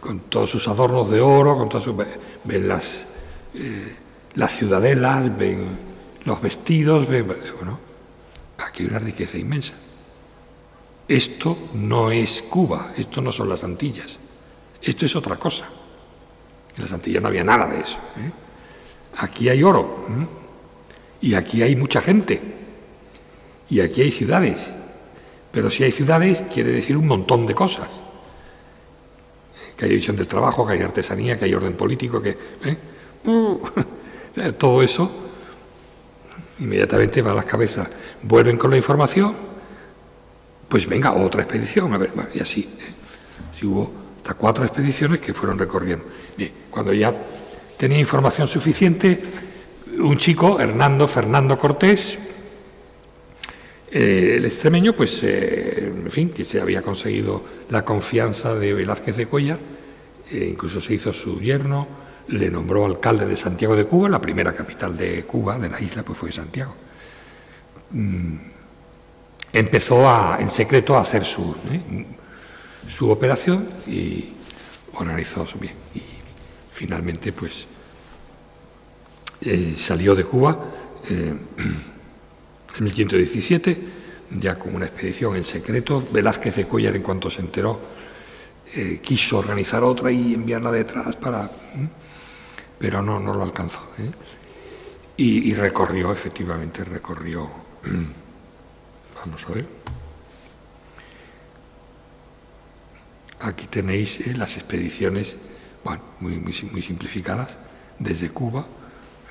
[0.00, 1.94] con todos sus adornos de oro, con todas sus,
[2.44, 3.04] ven las,
[3.54, 3.96] eh,
[4.34, 5.66] las ciudadelas, ven
[6.24, 7.78] los vestidos, ven, bueno,
[8.58, 9.74] aquí hay una riqueza inmensa.
[11.08, 14.18] Esto no es Cuba, esto no son las Antillas,
[14.82, 15.68] esto es otra cosa.
[16.76, 17.98] En las Antillas no había nada de eso.
[18.18, 18.30] ¿eh?
[19.18, 20.04] Aquí hay oro
[21.20, 22.40] y aquí hay mucha gente
[23.68, 24.74] y aquí hay ciudades.
[25.56, 27.88] Pero si hay ciudades quiere decir un montón de cosas.
[29.74, 32.36] que hay división del trabajo, que hay artesanía, que hay orden político, que...
[32.62, 32.76] ¿eh?
[34.58, 35.10] todo eso
[36.58, 37.88] inmediatamente va a las cabezas.
[38.20, 39.34] Vuelven con la información,
[40.68, 42.60] pues venga, otra expedición, a ver, y así.
[42.78, 42.92] ¿eh?
[43.50, 46.04] Si hubo hasta cuatro expediciones que fueron recorriendo.
[46.70, 47.14] cuando ya
[47.78, 49.22] tenía información suficiente,
[50.00, 52.18] un chico, Hernando Fernando Cortés,
[53.98, 59.16] eh, el extremeño, pues, eh, en fin, que se había conseguido la confianza de Velázquez
[59.16, 59.58] de Cuellar,
[60.30, 61.88] incluso se hizo su yerno,
[62.28, 66.02] le nombró alcalde de Santiago de Cuba, la primera capital de Cuba, de la isla,
[66.02, 66.74] pues fue Santiago.
[67.92, 68.36] Mm,
[69.54, 72.04] empezó a, en secreto a hacer su, ¿eh?
[72.86, 74.28] su operación y
[74.92, 75.74] organizó bien.
[75.94, 76.02] Y
[76.70, 77.66] finalmente, pues,
[79.74, 80.58] salió de Cuba
[82.78, 83.78] en 1517,
[84.38, 86.02] ya con una expedición en secreto.
[86.12, 87.80] Velázquez de Cuellar, en cuanto se enteró,
[89.02, 91.48] quiso organizar otra y enviarla detrás para
[92.78, 93.90] pero no, no lo alcanzó.
[93.98, 94.10] ¿eh?
[95.16, 97.48] Y, recorrió, efectivamente, recorrió.
[99.24, 99.66] Vamos a ver.
[103.40, 104.34] Aquí tenéis ¿eh?
[104.36, 105.38] las expediciones,
[105.84, 107.58] bueno, muy, muy, simplificadas,
[107.98, 108.66] desde Cuba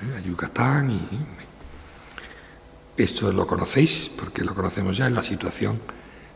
[0.02, 0.16] ¿eh?
[0.16, 1.45] a Yucatán y.
[2.96, 5.78] Esto lo conocéis, porque lo conocemos ya en la situación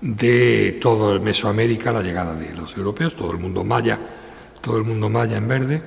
[0.03, 3.99] de todo el Mesoamérica, la llegada de los europeos, todo el mundo maya,
[4.61, 5.83] todo el mundo maya en verde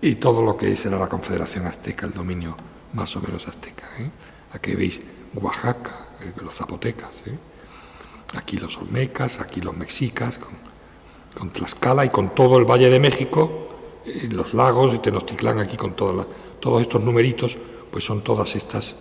[0.00, 2.56] y todo lo que era la Confederación Azteca, el dominio
[2.92, 3.88] más o menos azteca.
[3.98, 4.10] ¿eh?
[4.52, 5.00] Aquí veis
[5.34, 7.36] Oaxaca, eh, los zapotecas, ¿eh?
[8.36, 13.68] aquí los olmecas, aquí los mexicas, con, Tlaxcala y con todo el Valle de México,
[14.30, 16.26] los lagos y Tenochtitlán aquí con todos
[16.80, 17.58] estos numeritos,
[17.90, 18.96] pues son todas estas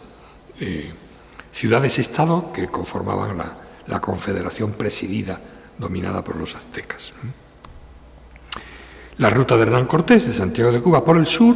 [1.51, 3.37] ciudades-estado que conformaban
[3.87, 5.39] la, confederación presidida,
[5.77, 7.13] dominada por los aztecas.
[9.17, 11.55] La ruta de Hernán Cortés de Santiago de Cuba por el sur,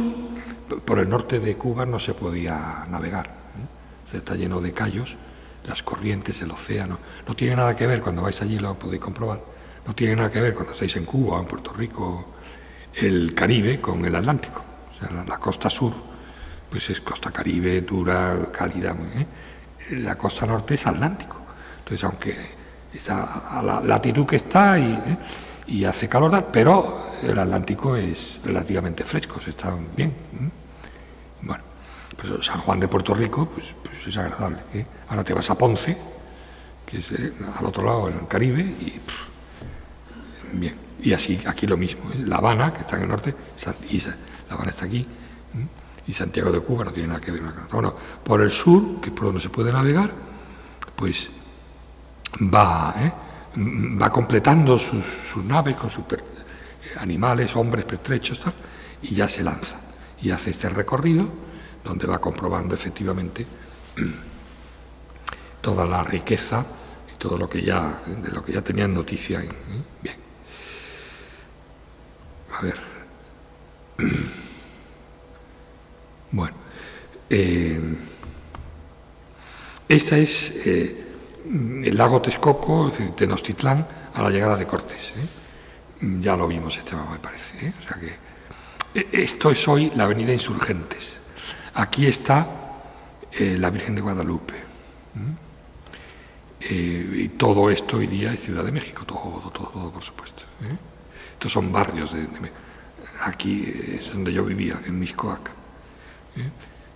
[0.84, 3.26] por el norte de Cuba no se podía navegar.
[3.26, 4.10] ¿eh?
[4.10, 5.16] Se está lleno de callos,
[5.66, 6.98] las corrientes, el océano.
[7.26, 9.40] No tiene nada que ver, cuando vais allí lo podéis comprobar,
[9.86, 12.26] no tiene nada que ver cuando estáis en Cuba o en Puerto Rico,
[12.94, 14.62] el Caribe con el Atlántico.
[14.94, 15.92] O sea, la, costa sur,
[16.70, 18.94] pues es costa caribe, dura, cálida.
[19.14, 19.26] ¿eh?
[19.96, 21.36] La costa norte es Atlántico.
[21.80, 22.36] Entonces, aunque
[22.94, 24.92] está a la latitud que está y...
[24.92, 25.18] ¿eh?
[25.86, 30.12] hace calor, pero el Atlántico es relativamente fresco, se está bien.
[31.42, 31.62] Bueno,
[32.16, 34.58] pues San Juan de Puerto Rico pues, pues es agradable.
[34.74, 34.84] ¿eh?
[35.08, 35.96] Ahora te vas a Ponce,
[36.84, 39.00] que es eh, al otro lado, en el Caribe, y
[40.52, 40.74] bien.
[41.02, 42.10] Y así, aquí lo mismo.
[42.12, 42.22] ¿eh?
[42.26, 43.34] La Habana, que está en el norte,
[43.88, 44.14] y La
[44.50, 45.06] Habana está aquí,
[46.10, 47.94] y Santiago de Cuba no tiene nada que ver con Bueno,
[48.24, 50.12] por el sur, que es por donde se puede navegar,
[50.96, 51.30] pues
[52.52, 53.12] va, ¿eh?
[53.56, 55.04] va completando sus,
[55.44, 56.04] naves con sus
[56.98, 58.54] animales, hombres, pertrechos, tal,
[59.02, 59.78] y ya se lanza.
[60.20, 61.28] Y hace este recorrido
[61.84, 63.46] donde va comprobando efectivamente
[65.60, 66.66] toda la riqueza
[67.14, 69.42] y todo lo que ya, de lo que ya tenían noticia.
[69.42, 69.48] ¿eh?
[70.02, 70.16] Bien.
[72.58, 72.80] A ver.
[77.32, 77.80] Eh,
[79.88, 81.04] esta es eh,
[81.84, 85.14] el lago Texcoco, es decir, Tenochtitlán, a la llegada de Cortés.
[85.16, 86.08] ¿eh?
[86.20, 87.66] Ya lo vimos este mapa, me parece.
[87.66, 87.72] ¿eh?
[87.78, 91.20] O sea que esto es hoy la avenida Insurgentes.
[91.74, 92.46] Aquí está
[93.38, 94.54] la Virgen de Guadalupe.
[96.68, 100.42] y todo esto hoy día es Ciudad de México, todo, todo, todo, por supuesto.
[101.34, 102.26] Estos son barrios de,
[103.20, 105.50] aquí es donde yo vivía, en Miscoac.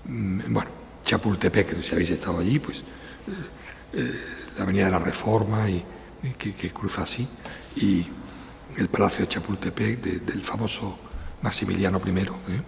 [0.07, 0.71] Bueno,
[1.05, 2.85] Chapultepec, si habéis estado allí, pues
[4.57, 5.85] la Avenida de la Reforma, y,
[6.39, 7.27] que, cruza así,
[7.77, 8.07] y
[8.77, 10.99] el Palacio de Chapultepec del famoso
[11.43, 12.11] Maximiliano I.
[12.19, 12.63] ¿eh?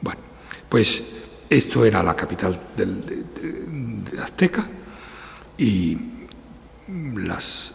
[0.00, 0.20] Bueno,
[0.68, 1.02] pues
[1.48, 4.66] esto era la capital del, de, Azteca
[5.58, 5.98] y
[6.88, 7.72] las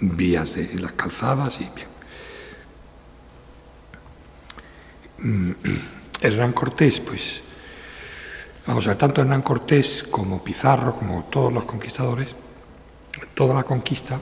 [0.00, 1.88] vías de las calzadas y bien.
[6.20, 7.40] Hernán Cortés, pues,
[8.68, 12.34] vamos a ver, tanto Hernán Cortés como Pizarro, como todos los conquistadores,
[13.34, 14.20] toda la conquista,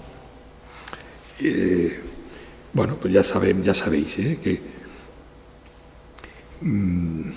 [1.40, 2.01] eh,
[2.72, 4.38] bueno, pues ya, saben, ya sabéis ¿eh?
[4.42, 4.61] que
[6.61, 7.30] mm,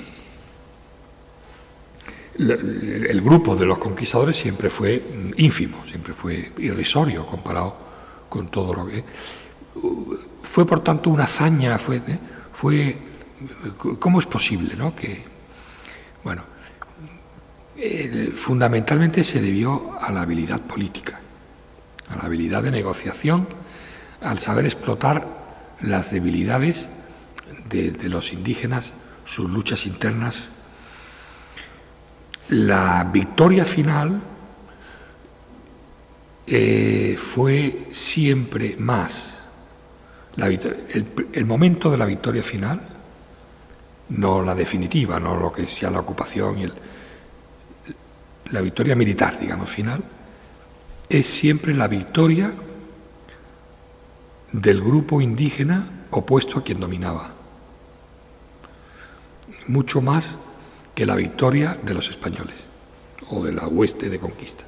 [2.37, 5.01] el, grupo de los conquistadores siempre fue
[5.37, 7.75] ínfimo, siempre fue irrisorio comparado
[8.29, 9.03] con todo lo que...
[10.43, 12.19] Fue por tanto una hazaña, fue, ¿eh?
[12.53, 12.97] fue
[13.97, 14.95] ¿cómo es posible ¿no?
[14.95, 15.23] que,
[16.23, 16.43] bueno,
[18.35, 21.19] fundamentalmente se debió a la habilidad política
[22.09, 23.47] a la habilidad de negociación,
[24.21, 25.27] al saber explotar
[25.81, 26.89] las debilidades
[27.69, 28.93] de, los indígenas,
[29.25, 30.49] sus luchas internas.
[32.49, 34.21] La victoria final
[36.47, 39.35] eh, fue siempre más
[40.37, 42.81] el, momento de la victoria final,
[44.09, 46.63] no la definitiva, no lo que sea la ocupación y
[48.51, 50.03] la victoria militar, digamos, final,
[51.07, 52.53] es siempre la victoria
[54.51, 57.31] del grupo indígena opuesto a quien dominaba.
[59.67, 60.39] Mucho más
[60.95, 62.67] que la victoria de los españoles
[63.29, 64.63] o de la hueste de conquista.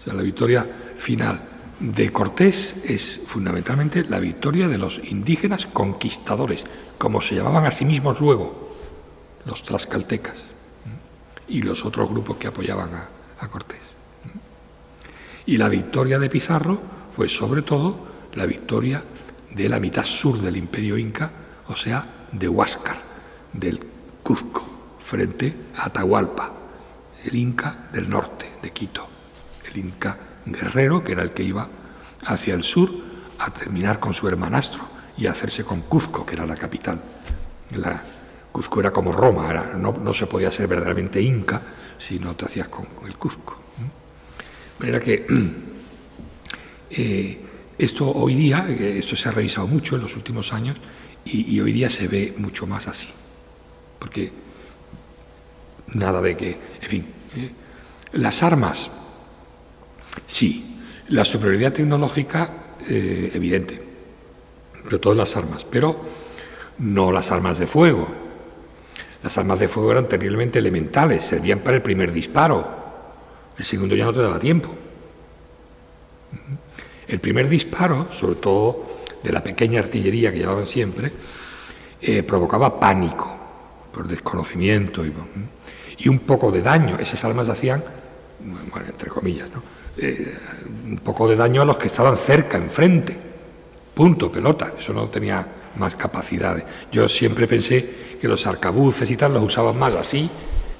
[0.00, 0.64] O sea, la victoria
[0.96, 1.40] final
[1.80, 6.64] de Cortés es fundamentalmente la victoria de los indígenas conquistadores,
[6.98, 8.68] como se llamaban a sí mismos luego
[9.44, 10.57] los tlaxcaltecas
[11.48, 13.94] y los otros grupos que apoyaban a, Cortés.
[15.46, 16.80] Y la victoria de Pizarro
[17.14, 19.02] fue sobre todo la victoria
[19.54, 21.30] de la mitad sur del imperio inca,
[21.68, 22.98] o sea, de Huáscar,
[23.52, 23.80] del
[24.22, 24.62] Cuzco,
[25.00, 26.52] frente a Atahualpa,
[27.24, 29.08] el inca del norte, de Quito,
[29.70, 31.68] el inca guerrero, que era el que iba
[32.26, 32.90] hacia el sur
[33.38, 34.82] a terminar con su hermanastro
[35.16, 37.00] y a hacerse con Cuzco, que era la capital.
[37.70, 38.02] La,
[38.52, 41.60] Cuzco era como Roma, no, se podía ser verdaderamente inca
[41.98, 43.56] si no te hacías con, el Cuzco.
[44.78, 45.26] De manera que
[46.90, 47.38] Eh,
[47.76, 50.78] esto hoy día, eh, esto se ha revisado mucho en los últimos años
[51.24, 53.08] y, hoy día se ve mucho más así.
[53.98, 54.32] Porque
[55.94, 57.50] nada de que, en fin, eh,
[58.12, 58.90] las armas,
[60.26, 63.82] sí, la superioridad tecnológica, evidente,
[64.84, 66.00] pero todas las armas, pero
[66.78, 68.08] no las armas de fuego.
[69.22, 72.78] Las armas de fuego eran terriblemente elementales, servían para el primer disparo,
[73.58, 74.70] el segundo ya no te daba tiempo.
[77.08, 78.86] El primer disparo, sobre todo
[79.22, 81.10] de la pequeña artillería que llevaban siempre,
[82.00, 83.34] eh, provocaba pánico
[83.92, 86.96] por desconocimiento y, un poco de daño.
[87.00, 87.82] Esas armas hacían,
[88.86, 89.48] entre comillas,
[89.96, 90.38] eh,
[90.84, 93.16] un poco de daño a los que estaban cerca, enfrente.
[93.94, 94.74] Punto, pelota.
[94.78, 95.44] Eso no tenía
[95.78, 96.64] más capacidades.
[96.90, 100.30] Yo siempre pensé que los arcabuces y tal los usaban más así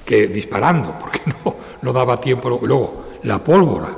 [0.05, 1.21] que disparando, porque
[1.81, 2.49] no, daba tiempo.
[2.49, 3.95] Luego, la pólvora,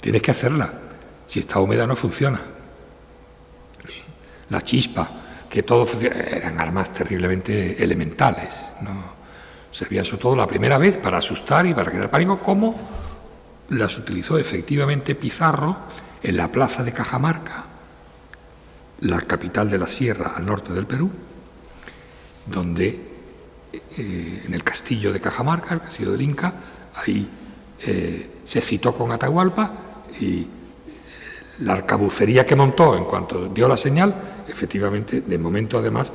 [0.00, 0.72] tienes que hacerla.
[1.26, 2.40] Si está húmeda no funciona.
[4.50, 5.08] La chispa,
[5.48, 8.54] que todo funciona, eran armas terriblemente elementales.
[9.72, 12.76] Servían sobre todo la primera vez para asustar y para crear pánico, como
[13.70, 15.76] las utilizó efectivamente Pizarro
[16.22, 17.64] en la plaza de Cajamarca,
[19.00, 21.10] la capital de la sierra al norte del Perú,
[22.46, 23.00] donde
[23.72, 26.52] eh, en el castillo de Cajamarca, el castillo del Inca,
[26.94, 27.28] ahí
[27.80, 29.74] eh, se citó con Atahualpa
[30.20, 30.46] y
[31.60, 34.14] la arcabucería que montó en cuanto dio la señal,
[34.48, 36.12] efectivamente, de momento además,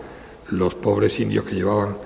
[0.49, 1.97] los pobres indios que llevaban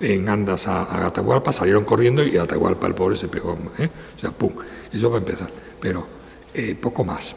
[0.00, 3.56] en andas a, Atahualpa salieron corriendo y Atahualpa el pobre se pegó.
[3.78, 3.88] ¿eh?
[4.16, 4.52] O sea, pum,
[4.92, 5.48] eso va a empezar.
[5.80, 6.06] Pero
[6.52, 7.34] eh, poco más.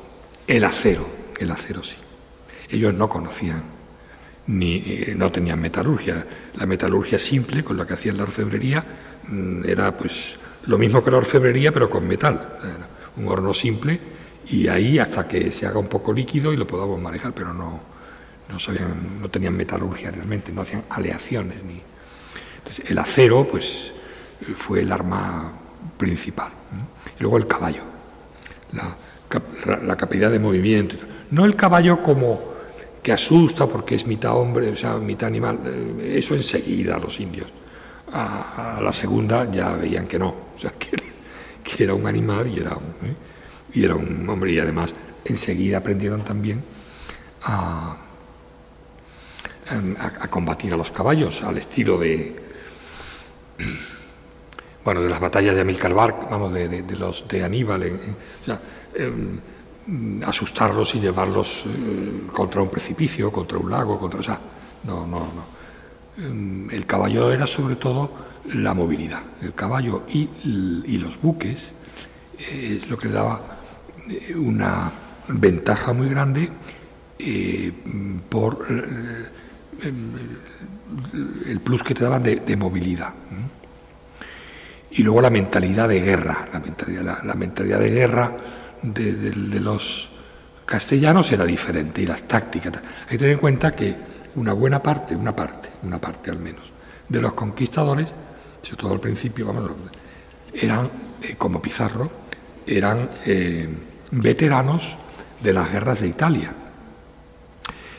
[0.48, 1.06] El acero,
[1.40, 1.96] el acero sí.
[2.70, 3.64] Ellos no conocían,
[4.48, 6.26] ni eh, no tenían metalurgia.
[6.56, 8.84] La metalurgia simple con la que hacían la orfebrería
[9.28, 12.60] mm, era pues lo mismo que la orfebrería, pero con metal.
[13.16, 14.00] un horno simple
[14.50, 17.82] y ahí hasta que se haga un poco líquido y lo podamos manejar, pero no,
[18.50, 21.64] no, sabían, no tenían metalurgia realmente, no hacían aleaciones.
[21.64, 21.82] Ni...
[22.58, 23.92] Entonces, el acero pues,
[24.56, 25.52] fue el arma
[25.98, 26.52] principal.
[27.20, 27.82] Y luego el caballo,
[28.72, 28.96] la,
[29.86, 30.96] la, capacidad de movimiento.
[31.32, 32.40] No el caballo como
[33.08, 37.48] que asusta porque es mitad hombre, o sea, mitad animal, eh, eso enseguida los indios.
[38.12, 40.98] A, la segunda ya veían que no, o sea, que,
[41.64, 43.08] que era un animal y era un...
[43.08, 43.16] ¿eh?
[43.76, 44.94] y era un hombre y además
[45.24, 46.62] enseguida aprendieron también
[47.44, 47.96] a,
[50.30, 52.36] combatir a los caballos al estilo de
[54.84, 58.60] bueno de las batallas de Amílcar Barc, vamos de, los de Aníbal o sea,
[58.96, 59.40] em,
[60.26, 64.40] asustarlos y llevarlos eh, contra un precipicio contra un lago contra o sea
[64.84, 68.12] no no no em, el caballo era sobre todo
[68.54, 71.74] la movilidad el caballo y, los buques
[72.38, 73.42] es lo que le daba
[74.36, 74.92] una
[75.28, 76.50] ventaja muy grande
[77.20, 77.72] eh,
[78.30, 79.92] por eh,
[81.48, 83.14] el plus que te daban de, movilidad.
[84.92, 88.32] Y luego la mentalidad de guerra, la mentalidad, la, mentalidad de guerra
[88.82, 90.10] de, los
[90.66, 92.74] castellanos era diferente y las tácticas.
[93.06, 93.96] Hay que tener en cuenta que
[94.36, 96.64] una buena parte, una parte, una parte al menos,
[97.08, 98.14] de los conquistadores,
[98.62, 99.72] sobre todo al principio, vamos,
[100.54, 100.90] eran,
[101.22, 102.12] eh, como Pizarro,
[102.66, 103.10] eran
[104.12, 104.98] veteranos
[105.42, 106.54] de las guerras de Italia.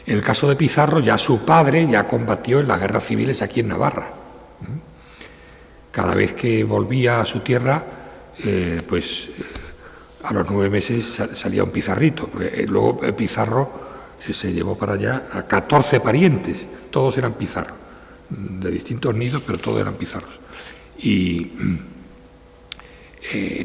[0.08, 3.60] En el caso de Pizarro, ya su padre ya combatió en las guerras civiles aquí
[3.60, 4.08] en Navarra.
[5.92, 7.84] Cada vez que volvía a su tierra,
[8.42, 9.42] eh, pues eh,
[10.22, 12.30] a los nueve meses salía un pizarrito.
[12.40, 13.88] Eh, luego Pizarro
[14.30, 17.76] se llevó para allá a 14 parientes, todos eran pizarros,
[18.30, 20.38] mm, de distintos nidos, pero todos eran pizarros.
[20.98, 21.52] Y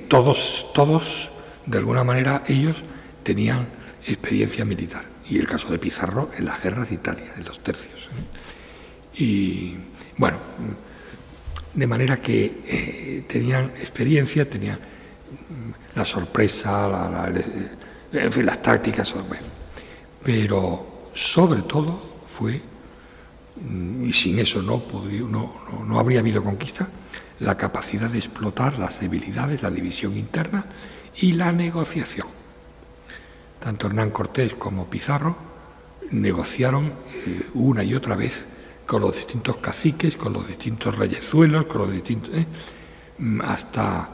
[0.07, 1.31] todos, todos,
[1.65, 2.83] de alguna manera, ellos
[3.23, 3.67] tenían
[4.05, 8.09] experiencia militar y el caso de Pizarro en las guerras de Italia, en los tercios.
[8.11, 9.21] ¿eh?
[9.23, 9.77] Y
[10.17, 10.37] bueno,
[11.73, 14.79] de manera que eh, tenían experiencia, tenían
[15.93, 17.29] mm, la sorpresa,
[18.11, 19.13] las tácticas,
[20.23, 22.61] pero sobre todo fue,
[23.61, 25.53] mm, y sin eso no, podría, no,
[25.85, 26.87] no habría habido conquista,
[27.39, 30.65] la capacidad de explotar las debilidades, la división interna
[31.15, 32.27] y la negociación
[33.63, 35.37] tanto Hernán Cortés como Pizarro
[36.11, 36.91] negociaron
[37.25, 38.45] eh, una y otra vez
[38.85, 42.29] con los distintos caciques, con los distintos reyezuelos, con los distintos.
[42.33, 42.45] Eh,
[43.41, 44.09] hasta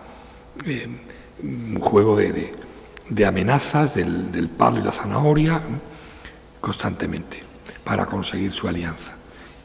[0.65, 0.88] eh,
[1.44, 5.62] un juego de, amenazas del, palo y la zanahoria
[6.60, 7.44] constantemente
[7.84, 9.14] para conseguir su alianza.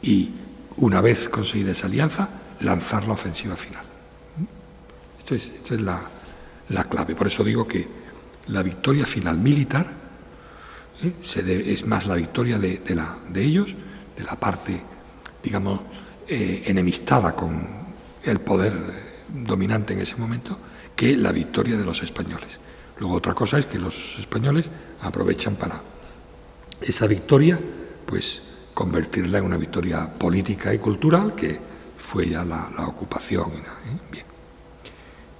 [0.01, 0.31] Y
[0.77, 2.29] una vez conseguida esa alianza,
[2.61, 3.83] lanzar la ofensiva final.
[5.19, 6.01] Esto es, es la,
[6.69, 7.15] la clave.
[7.15, 7.87] Por eso digo que
[8.47, 9.87] la victoria final militar
[11.01, 11.13] ¿eh?
[11.67, 13.75] es más la victoria de, la, de, ellos,
[14.15, 14.81] de la parte,
[15.43, 15.81] digamos,
[16.27, 17.67] eh, enemistada con
[18.23, 20.57] el poder eh, dominante en ese momento,
[20.95, 22.59] que la victoria de los españoles.
[22.99, 24.71] Luego otra cosa es que los españoles
[25.01, 25.81] aprovechan para
[26.81, 27.59] esa victoria,
[28.05, 28.41] pues
[28.73, 31.59] convertirla en una victoria política y cultural, que
[31.97, 33.51] fue ya la, ocupación.
[34.11, 34.25] Bien.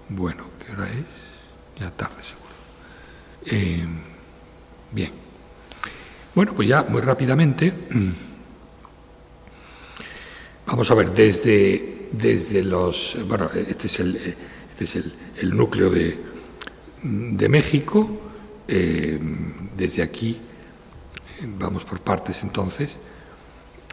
[0.10, 1.26] Bueno, ¿qué hora es?
[1.80, 2.46] Ya tarde seguro.
[3.46, 3.86] Eh,
[4.92, 5.12] bien.
[6.34, 7.72] Bueno, pues ya muy rápidamente,
[10.66, 13.18] vamos a ver, desde, desde los.
[13.26, 14.36] Bueno, este es el,
[14.78, 15.06] este es
[15.38, 18.22] el, núcleo de, México.
[18.68, 19.20] Eh,
[19.76, 20.38] desde aquí,
[21.58, 23.00] vamos por partes entonces.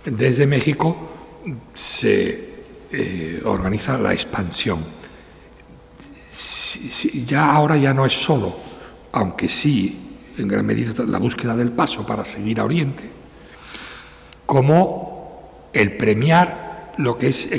[0.04, 0.96] Desde México
[1.74, 2.52] se
[2.90, 4.80] eh, organiza la expansión.
[7.26, 8.72] ya ahora ya no es solo
[9.12, 9.98] aunque sí
[10.38, 13.10] en gran medida la búsqueda del paso para seguir a Oriente,
[14.46, 17.50] como el premiar lo que, es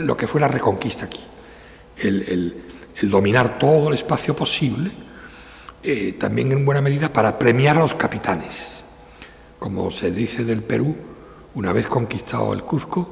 [0.00, 1.20] lo que fue la reconquista aquí,
[1.98, 2.62] el,
[3.02, 4.90] dominar todo el espacio posible,
[5.82, 8.82] eh, también en buena medida para premiar a los capitanes.
[9.58, 10.96] Como se dice del Perú,
[11.54, 13.08] una vez conquistado el Cuzco,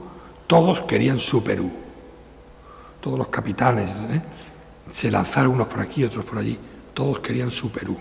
[0.47, 1.73] todos querían su Perú.
[3.01, 4.23] Todos los capitanes ¿eh?
[4.91, 6.59] se lanzaron unos por aquí, otros por allí
[6.95, 7.99] todos querían su Perú.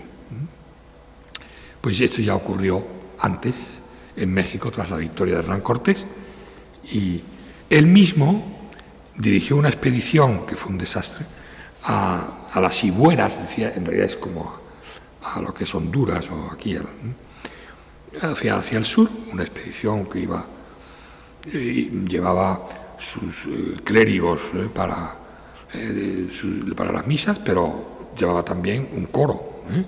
[1.80, 2.82] Pues esto ya ocurrió
[3.18, 3.82] antes
[4.16, 6.06] en México tras la victoria de Hernán Cortés
[6.90, 7.20] y
[7.68, 8.53] él mismo
[9.16, 11.24] dirigió una expedición que fue un desastre
[11.84, 14.54] a, las Ibueras, decía, en realidad es como
[15.22, 16.76] a, lo que es Honduras o aquí,
[18.22, 20.44] hacia, hacia el sur, una expedición que iba,
[21.52, 25.16] llevaba sus eh, clérigos eh, para,
[25.74, 26.28] eh,
[26.76, 29.84] para las misas, pero llevaba también un coro ¿eh?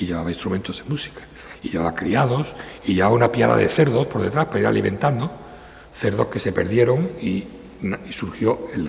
[0.00, 1.20] y llevaba instrumentos de música
[1.62, 2.54] y llevaba criados
[2.84, 5.30] y llevaba una piara de cerdos por detrás para ir alimentando,
[5.92, 7.44] cerdos que se perdieron y,
[8.10, 8.88] surgió el,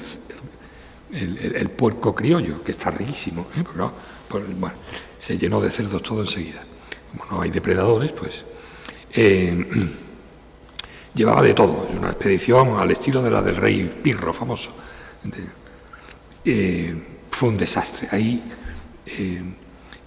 [1.55, 3.63] el, puerco criollo, que está riquísimo, ¿eh?
[4.27, 4.75] pues, bueno,
[5.19, 6.63] se llenó de cerdos todo enseguida.
[7.11, 8.45] Como no hay depredadores, pues
[9.13, 9.65] eh,
[11.13, 14.71] llevaba de todo, una expedición al estilo de la del rey Pirro, famoso.
[17.31, 18.09] fue un desastre.
[18.11, 18.43] Ahí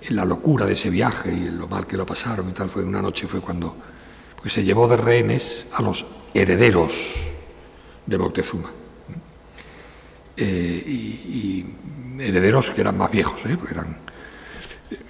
[0.02, 2.68] en la locura de ese viaje y en lo mal que lo pasaron y tal,
[2.68, 3.76] fue una noche fue cuando
[4.40, 6.92] pues, se llevó de rehenes a los herederos
[8.10, 8.70] de Moctezuma.
[10.36, 11.66] Eh, y,
[12.18, 13.56] herederos que eran más viejos, ¿eh?
[13.70, 13.96] eran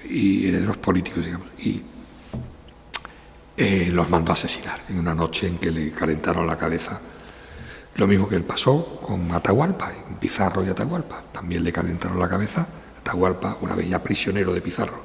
[0.08, 1.82] y herederos políticos, digamos, y
[3.56, 7.00] eh, los mandó a asesinar en una noche en que le calentaron la cabeza.
[7.96, 12.28] Lo mismo que él pasó con Atahualpa, en Pizarro y Atahualpa, también le calentaron la
[12.28, 12.66] cabeza
[13.00, 15.02] Atahualpa, una vez ya prisionero de Pizarro,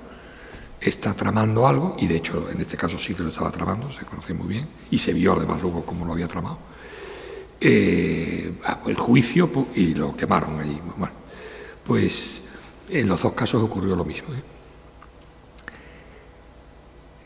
[0.79, 4.05] está tramando algo, y de hecho en este caso sí que lo estaba tramando, se
[4.05, 6.74] conoce muy bien, y se vio además luego cómo lo había tramado.
[7.59, 8.53] Eh,
[8.87, 10.79] el juicio y lo quemaron allí.
[10.97, 11.13] Bueno,
[11.85, 12.43] pues
[12.89, 14.33] en los dos casos ocurrió lo mismo.
[14.33, 14.43] ¿eh?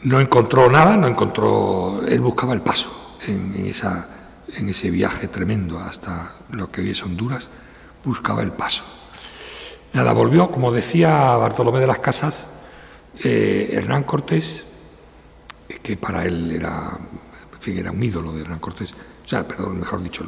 [0.03, 4.07] No encontró nada, no encontró, él buscaba el paso en, esa,
[4.53, 7.49] en ese viaje tremendo hasta lo que hoy es Honduras,
[8.03, 8.86] buscaba el paso.
[9.93, 12.47] Nada, volvió, como decía Bartolomé de las Casas,
[13.23, 14.65] eh, Hernán Cortés
[15.77, 16.97] que para él era,
[17.53, 18.93] en fin, era un ídolo de Hernán Cortés,
[19.30, 20.25] o sea, perdón, mejor dicho,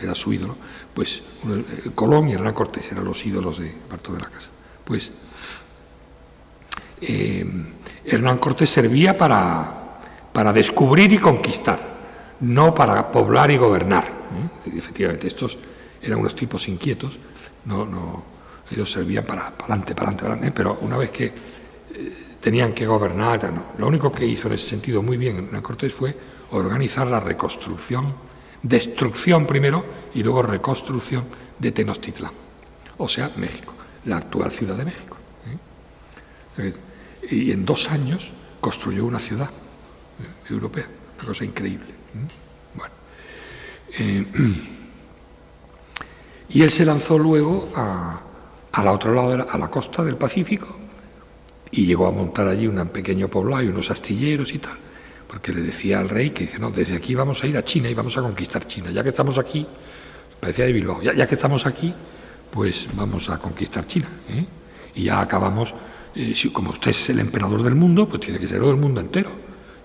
[0.00, 0.54] era su ídolo,
[0.94, 4.48] pues eh, Colón y Hernán Cortés eran los ídolos de Parto de la Casa.
[4.84, 5.10] Pues
[7.00, 7.44] eh,
[8.04, 9.98] Hernán Cortés servía para,
[10.32, 11.80] para descubrir y conquistar,
[12.42, 14.04] no para poblar y gobernar.
[14.04, 14.70] ¿eh?
[14.78, 15.58] Efectivamente, estos
[16.00, 17.18] eran unos tipos inquietos,
[17.64, 18.22] no, no,
[18.70, 21.32] ellos servían para, adelante, para adelante, para adelante, pero una vez que
[22.40, 23.52] tenían que gobernar.
[23.78, 26.16] Lo único que hizo en ese sentido muy bien Hernán Cortés fue
[26.52, 28.14] organizar la reconstrucción,
[28.64, 29.84] destrucción primero
[30.14, 31.24] y luego reconstrucción
[31.58, 32.32] de Tenochtitlán,
[32.96, 33.74] o sea, México,
[34.06, 35.16] la actual Ciudad de México.
[36.58, 36.72] ¿eh?
[37.30, 40.52] Y en dos años construyó una ciudad ¿eh?
[40.52, 40.86] europea,
[41.18, 41.90] una cosa increíble.
[41.90, 42.26] ¿eh?
[42.74, 42.94] Bueno.
[46.48, 48.20] y él se lanzó luego a,
[48.72, 50.78] al otro lado, a la costa del Pacífico,
[51.70, 54.78] y llegó a montar allí un pequeño poblado y unos astilleros y tal,
[55.34, 57.90] porque le decía al rey que dice, no, desde aquí vamos a ir a China
[57.90, 59.66] y vamos a conquistar China, ya que estamos aquí,
[60.38, 61.92] parecía de Bilbao, ya, que estamos aquí,
[62.52, 64.06] pues vamos a conquistar China.
[64.28, 64.46] ¿eh?
[64.94, 65.74] Y ya acabamos,
[66.14, 69.00] eh, si, como usted es el emperador del mundo, pues tiene que ser del mundo
[69.00, 69.32] entero.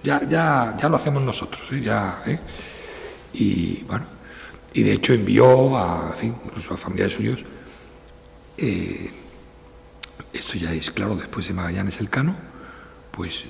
[0.03, 1.81] Ya, ya, ya lo hacemos nosotros, ¿eh?
[1.81, 2.21] ya.
[3.33, 4.05] Y bueno,
[4.71, 7.43] y de hecho envió a, incluso a familiares suyos,
[8.55, 12.35] esto ya es claro, después de Magallanes Elcano,
[13.09, 13.45] pues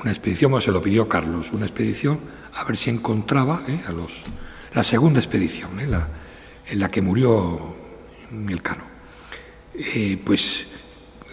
[0.00, 2.20] una expedición, se lo pidió Carlos, una expedición
[2.54, 3.82] a ver si encontraba ¿eh?
[3.86, 4.22] a los.
[4.74, 5.86] La segunda expedición, ¿eh?
[5.86, 6.08] la,
[6.66, 7.74] en la que murió
[8.48, 8.84] Elcano,
[9.74, 10.66] eh, pues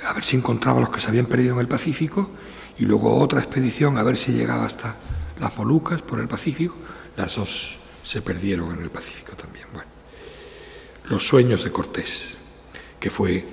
[0.05, 2.29] a ver si encontraba a los que se habían perdido en el Pacífico
[2.77, 4.95] y luego otra expedición a ver si llegaba hasta
[5.39, 6.75] las Molucas por el Pacífico.
[7.17, 9.67] Las dos se perdieron en el Pacífico también.
[9.73, 9.89] Bueno,
[11.09, 12.37] los sueños de Cortés,
[12.99, 13.45] que fue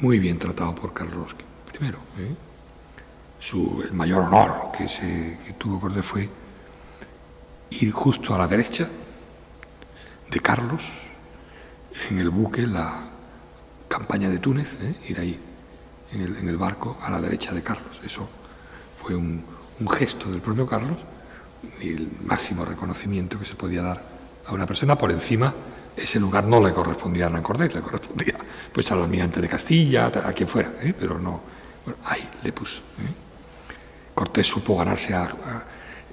[0.00, 1.34] muy bien tratado por Carlos
[1.80, 2.45] I.
[3.46, 6.28] Su, el mayor honor que, se, tuvo Cortés fue
[7.70, 8.88] ir justo a la derecha
[10.28, 10.82] de Carlos
[12.10, 13.04] en el buque, la
[13.86, 14.96] campaña de Túnez, ¿eh?
[15.06, 15.40] ir ahí
[16.10, 18.00] en el, barco a la derecha de Carlos.
[18.04, 18.28] Eso
[19.00, 19.44] fue un,
[19.78, 20.98] un gesto del propio Carlos
[21.80, 24.02] y el máximo reconocimiento que se podía dar
[24.44, 25.54] a una persona por encima
[25.96, 28.34] ese lugar no le correspondía a Hernán Cortés, le correspondía
[28.72, 30.92] pues al almirante de Castilla, a, quien fuera, ¿eh?
[30.98, 31.40] pero no,
[31.84, 32.80] bueno, ahí le puso.
[32.80, 33.25] ¿eh?
[34.16, 35.28] Cortés supo ganarse a,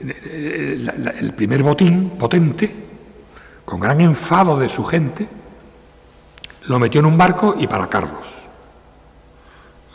[0.02, 2.70] el primer botín potente,
[3.64, 5.26] con gran enfado de su gente,
[6.68, 8.28] lo metió en un barco y para Carlos.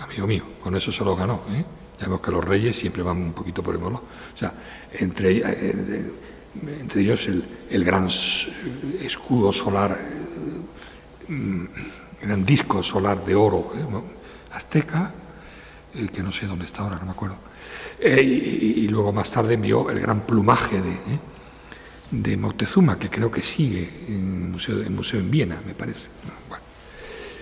[0.00, 1.42] Amigo mío, con eso se lo ganó.
[1.50, 1.62] ¿eh?
[1.98, 3.82] Ya vemos que los reyes siempre van un poquito por el.
[3.82, 4.02] O
[4.34, 4.54] sea,
[4.92, 6.10] entre, eh,
[6.80, 9.98] entre ellos el, gran escudo solar,
[11.28, 11.68] el
[12.22, 13.84] gran disco solar de oro ¿eh?
[14.54, 15.12] azteca,
[15.94, 17.36] eh, que no sé dónde está ahora, no me acuerdo.
[18.00, 20.96] Eh, y, luego más tarde envió el gran plumaje de,
[22.10, 26.08] de Moctezuma, que creo que sigue en el museo, en, Viena, me parece.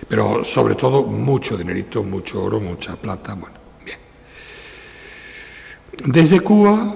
[0.07, 3.99] Pero sobre todo mucho dinerito, mucho oro, mucha plata, bueno, bien.
[6.05, 6.95] Desde Cuba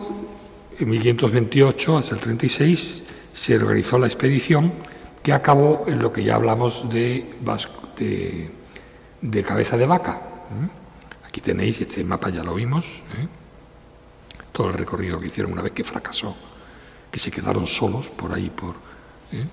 [0.80, 3.04] en 1528 hasta el 36
[3.34, 4.72] se organizó la expedición
[5.22, 7.36] que acabó en lo que ya hablamos de,
[9.22, 10.22] de, cabeza de vaca.
[10.50, 10.81] ¿eh?
[11.32, 13.26] Aquí tenéis este mapa, ya lo vimos, ¿eh?
[14.52, 16.36] todo el recorrido que hicieron una vez que fracasó,
[17.10, 18.76] que se quedaron solos por ahí, por,
[19.32, 19.46] ¿eh?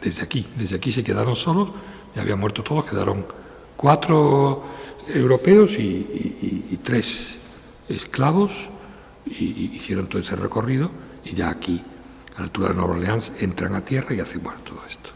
[0.00, 1.72] desde aquí, desde aquí se quedaron solos,
[2.14, 3.26] ya habían muerto todos, quedaron
[3.76, 4.62] cuatro
[5.12, 7.40] europeos y tres
[7.88, 8.52] esclavos
[9.26, 10.92] y hicieron todo ese recorrido
[11.24, 11.82] y ya aquí,
[12.36, 15.10] a la altura de Nueva Orleans, entran a tierra y hacen bueno, todo esto.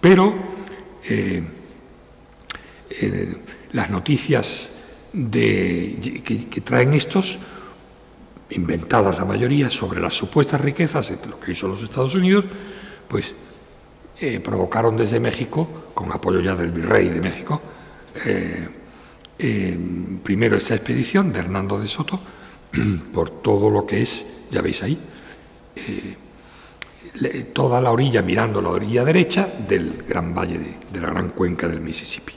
[0.00, 0.34] Pero
[1.04, 1.42] eh,
[2.90, 3.36] eh,
[3.72, 4.70] las noticias
[5.12, 7.38] de, que, traen estos,
[8.50, 12.44] inventadas la mayoría, sobre las supuestas riquezas, lo que hizo los Estados Unidos,
[13.08, 13.34] pues
[14.20, 17.60] eh, provocaron desde México, con apoyo ya del virrey de México,
[20.22, 22.20] primero esa expedición de Hernando de Soto,
[23.12, 24.98] por todo lo que es, ya veis ahí,
[25.76, 26.16] eh,
[27.52, 31.80] toda la orilla mirando la orilla derecha del gran valle de, la gran cuenca del
[31.80, 32.32] Mississippi.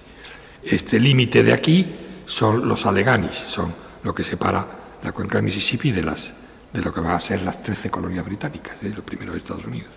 [0.65, 1.95] Este límite de aquí
[2.25, 4.67] son los Alleghanies, son lo que separa
[5.03, 8.93] la cuenca del Mississippi de, lo que van a ser las 13 colonias británicas, ¿eh?
[8.95, 9.91] los primeros de Estados Unidos.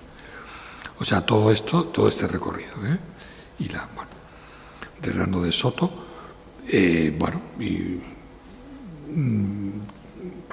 [0.99, 2.73] O sea, todo esto, todo este recorrido.
[2.85, 2.99] ¿eh?
[3.61, 4.11] Y la, bueno,
[5.01, 6.07] de Hernando de Soto
[6.69, 8.01] eh, bueno, y,
[9.15, 9.71] mm,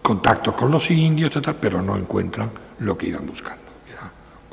[0.02, 3.64] contacto con los indios, pero no encuentran lo que iban buscando,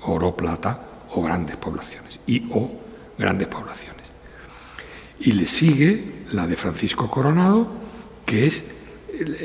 [0.03, 0.81] oro, plata
[1.11, 2.71] o grandes poblaciones, y o
[3.19, 4.00] grandes poblaciones.
[5.21, 7.69] Y le sigue la de Francisco Coronado,
[8.25, 8.65] que es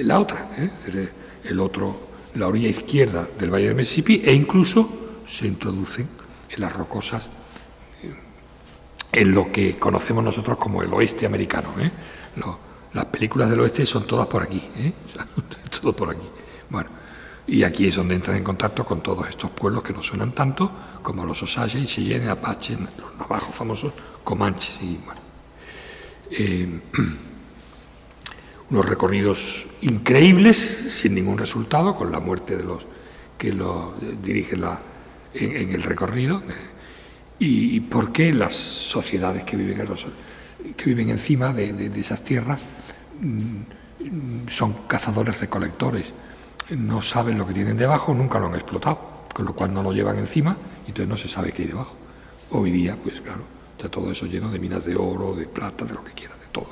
[0.03, 1.09] la otra, ¿eh?
[1.43, 6.07] el otro, la orilla izquierda del Valle de Mississippi, e incluso se introducen
[6.49, 7.29] en las rocosas
[9.11, 11.69] en lo que conocemos nosotros como el oeste americano.
[11.79, 11.91] ¿eh?
[12.93, 14.93] las películas del oeste son todas por aquí, ¿eh?
[15.81, 16.27] todo por aquí.
[16.69, 16.89] Bueno,
[17.47, 20.71] y aquí es donde entran en contacto con todos estos pueblos que no suenan tanto
[21.01, 25.24] como los Osage Cheyenne, Apache, los navajos famosos, Comanches y bueno.
[26.31, 26.79] Eh,
[28.69, 32.85] unos recorridos increíbles, sin ningún resultado, con la muerte de los
[33.37, 34.81] que lo dirigen la,
[35.33, 36.41] en, el recorrido.
[37.37, 39.85] ¿Y por qué las sociedades que viven,
[40.75, 42.63] que viven encima de, esas tierras
[43.19, 46.13] mm, son cazadores-recolectores?
[46.77, 49.91] No saben lo que tienen debajo, nunca lo han explotado, con lo cual no lo
[49.91, 50.55] llevan encima
[50.85, 51.93] y entonces no se sabe qué hay debajo.
[52.51, 53.43] Hoy día, pues claro,
[53.89, 56.67] todo eso lleno de minas de oro, de plata, de lo que quiera, de todo.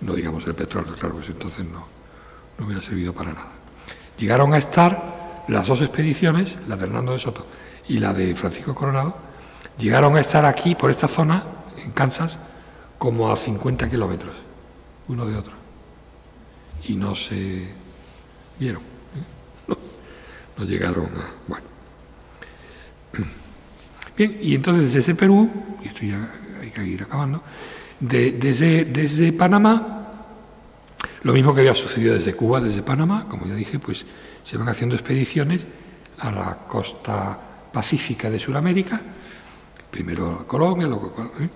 [0.00, 1.86] No digamos el petróleo, claro, pues entonces no,
[2.58, 3.52] no hubiera servido para nada.
[4.18, 7.46] Llegaron a estar las dos expediciones, la de Hernando de Soto
[7.88, 9.14] y la de Francisco Coronado,
[9.78, 11.42] Llegaron a estar aquí, por esta zona,
[11.78, 12.38] en Kansas,
[12.98, 14.34] como a 50 kilómetros,
[15.08, 15.52] uno de otro.
[16.86, 17.68] Y no se
[18.58, 18.82] vieron.
[18.82, 19.74] ¿eh?
[20.56, 21.30] No, llegaron a.
[21.48, 21.66] Bueno.
[24.16, 25.50] Bien, y entonces desde Perú,
[25.82, 26.32] y esto ya
[26.64, 27.42] hay que ir acabando,
[28.00, 30.00] desde, desde Panamá,
[31.22, 34.04] lo mismo que había sucedido desde Cuba, desde Panamá, como ya dije, pues
[34.42, 35.66] se van haciendo expediciones
[36.18, 37.38] a la costa
[37.72, 39.00] pacífica de Sudamérica
[39.94, 41.14] primero a Colombia, luego...
[41.38, 41.48] ¿eh?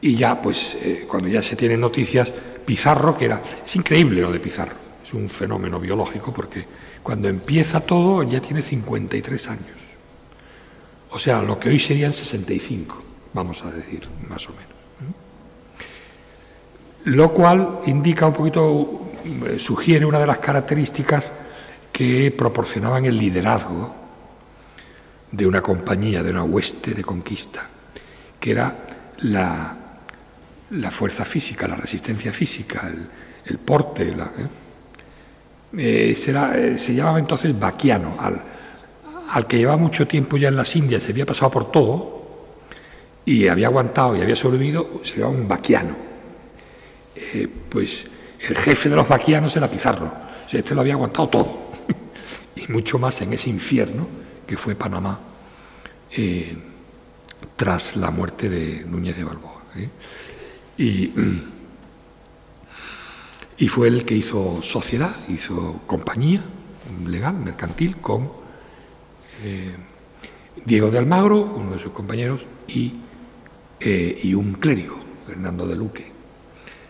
[0.00, 2.32] Y ya, pues, eh, cuando ya se tienen noticias,
[2.64, 3.42] Pizarro, que era...
[3.64, 6.64] Es increíble lo de Pizarro, es un fenómeno biológico, porque
[7.02, 9.78] cuando empieza todo ya tiene 53 años.
[11.10, 13.02] O sea, lo que hoy serían 65,
[13.32, 14.70] vamos a decir, más o menos.
[14.70, 15.12] ¿eh?
[17.04, 19.00] Lo cual indica un poquito,
[19.58, 21.32] sugiere una de las características
[21.92, 23.94] que proporcionaban el liderazgo
[25.30, 27.66] de una compañía, de una hueste de conquista,
[28.38, 28.78] que era
[29.18, 29.76] la,
[30.70, 32.90] la fuerza física, la resistencia física,
[33.44, 34.08] el, porte.
[34.08, 34.14] ¿eh?
[35.76, 38.42] Eh, eh, se llamaba entonces vaquiano, al,
[39.30, 42.21] al que llevaba mucho tiempo ya en las Indias, se había pasado por todo
[43.24, 45.96] y había aguantado y había sobrevivido, se llamaba un vaquiano.
[47.68, 48.06] pues
[48.40, 50.10] el jefe de los vaquianos era Pizarro,
[50.58, 51.70] este lo había aguantado todo,
[52.56, 54.06] y mucho más en ese infierno
[54.46, 55.18] que fue Panamá
[56.10, 56.56] eh,
[57.56, 59.62] tras la muerte de Núñez de Balboa.
[59.76, 59.88] ¿eh?
[60.76, 61.10] Y,
[63.56, 66.44] y, fue el que hizo sociedad, hizo compañía
[67.06, 68.30] legal, mercantil, con
[69.42, 69.76] eh,
[70.64, 72.94] Diego de Almagro, uno de sus compañeros, y,
[73.84, 76.12] y un clérigo, Fernando de Luque,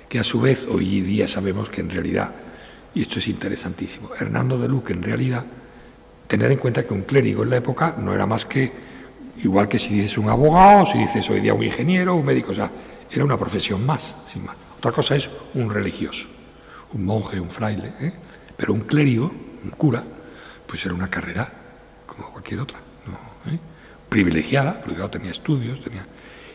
[0.09, 2.35] que a su vez hoy día sabemos que en realidad,
[2.95, 5.45] y esto es interesantísimo, Hernando de Luque en realidad
[6.33, 8.73] Tened en cuenta que un clérigo en la época no era más que,
[9.43, 12.55] igual que si dices un abogado, si dices hoy día un ingeniero, un médico, o
[12.55, 12.71] sea,
[13.11, 14.57] era una profesión más, sin más.
[14.79, 16.29] Otra cosa es un religioso,
[16.95, 18.15] un monje, un fraile, ¿eh?
[18.57, 19.31] pero un clérigo,
[19.63, 20.03] un cura,
[20.67, 21.53] pues era una carrera
[22.07, 23.59] como cualquier otra, ¿Eh?
[24.09, 26.07] privilegiada, porque claro, tenía estudios, tenía...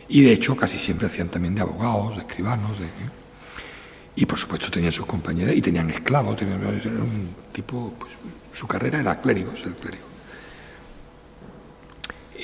[0.08, 2.78] Y de hecho casi siempre hacían también de abogados, de escribanos,
[4.16, 8.12] y por supuesto tenían sus compañeras y tenían esclavos, tenían, un tipo pues,
[8.52, 10.04] su carrera era clérigo, ser clérigo.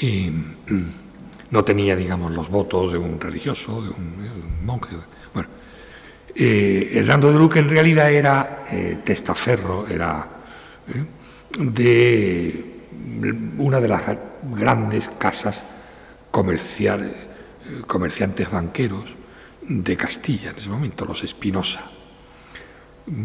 [0.01, 0.93] Y mm,
[1.51, 4.97] no tenía, digamos, los votos de un religioso, de un, monje.
[5.33, 5.49] Bueno,
[6.35, 10.29] eh, Hernando de Luque en realidad era eh, testaferro, era
[10.89, 11.05] eh,
[11.59, 12.65] de
[13.59, 14.03] una de las
[14.53, 15.65] grandes casas
[16.31, 17.13] comerciales,
[17.87, 19.05] comerciantes banqueros
[19.63, 21.91] de Castilla en ese momento, los Espinosa,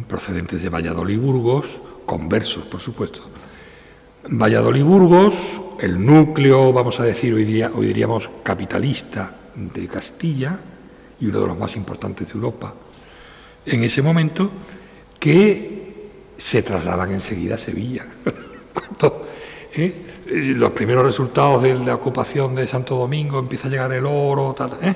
[0.07, 3.29] procedentes de Valladolid y Burgos, conversos, por supuesto.
[4.27, 10.59] Valladolid-Burgos, el núcleo, vamos a decir, hoy diríamos capitalista de Castilla
[11.19, 12.73] y uno de los más importantes de Europa
[13.65, 14.51] en ese momento,
[15.19, 18.05] que se trasladan enseguida a Sevilla.
[19.75, 19.93] ¿Eh?
[20.29, 24.95] Los primeros resultados de la ocupación de Santo Domingo, empieza a llegar el oro, ¿eh?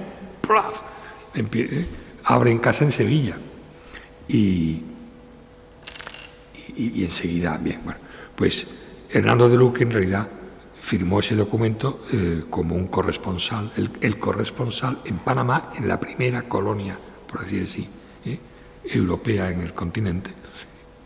[1.35, 1.85] ¿eh?
[2.25, 3.35] abren casa en Sevilla.
[4.27, 4.83] Y,
[6.75, 7.99] y, enseguida, bien, bueno,
[8.35, 8.67] pues
[9.09, 10.27] Hernando de Luque en realidad
[10.79, 13.71] firmó ese documento eh, como un corresponsal,
[14.01, 17.87] el, corresponsal en Panamá, en la primera colonia, por decir así,
[18.25, 18.39] ¿eh?
[18.83, 20.31] europea en el continente,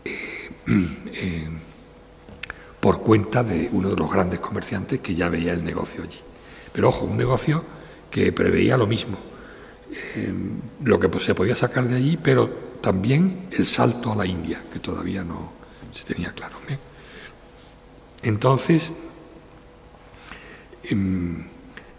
[0.04, 1.48] eh,
[2.88, 6.20] por cuenta de uno de los grandes comerciantes que ya veía el negocio allí.
[6.72, 7.62] Pero ojo, un negocio
[8.10, 9.18] que preveía lo mismo,
[10.82, 12.48] lo que pues, se podía sacar de allí, pero
[12.80, 15.52] también el salto a la India, que todavía no
[15.92, 16.56] se tenía claro.
[18.22, 18.90] Entonces,
[20.84, 21.44] em,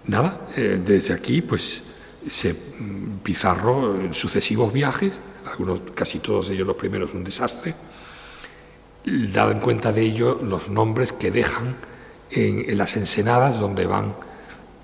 [0.05, 1.83] nada, eh, desde aquí, pues
[2.27, 7.75] se mm, Pizarro en sucesivos viajes, algunos, casi todos ellos los primeros un desastre,
[9.05, 11.75] dado en cuenta de ello los nombres que dejan
[12.31, 14.15] en, las ensenadas donde van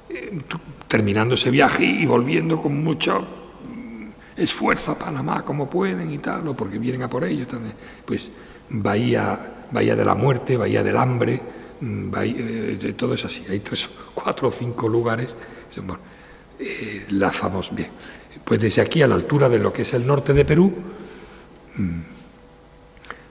[0.09, 0.39] eh,
[0.87, 4.07] terminando ese viaje y volviendo con mucho mm,
[4.37, 7.75] esfuerzo a Panamá como pueden y tal, o porque vienen a por ello también.
[8.05, 8.31] Pues
[8.69, 11.41] Bahía, Bahía de la Muerte, Bahía del Hambre,
[11.81, 13.45] mm, eh, todo es así.
[13.49, 15.35] Hay tres, cuatro o cinco lugares.
[16.57, 17.71] Eh, la famosa.
[17.75, 17.89] Bien,
[18.43, 20.73] pues desde aquí a la altura de lo que es el norte de Perú,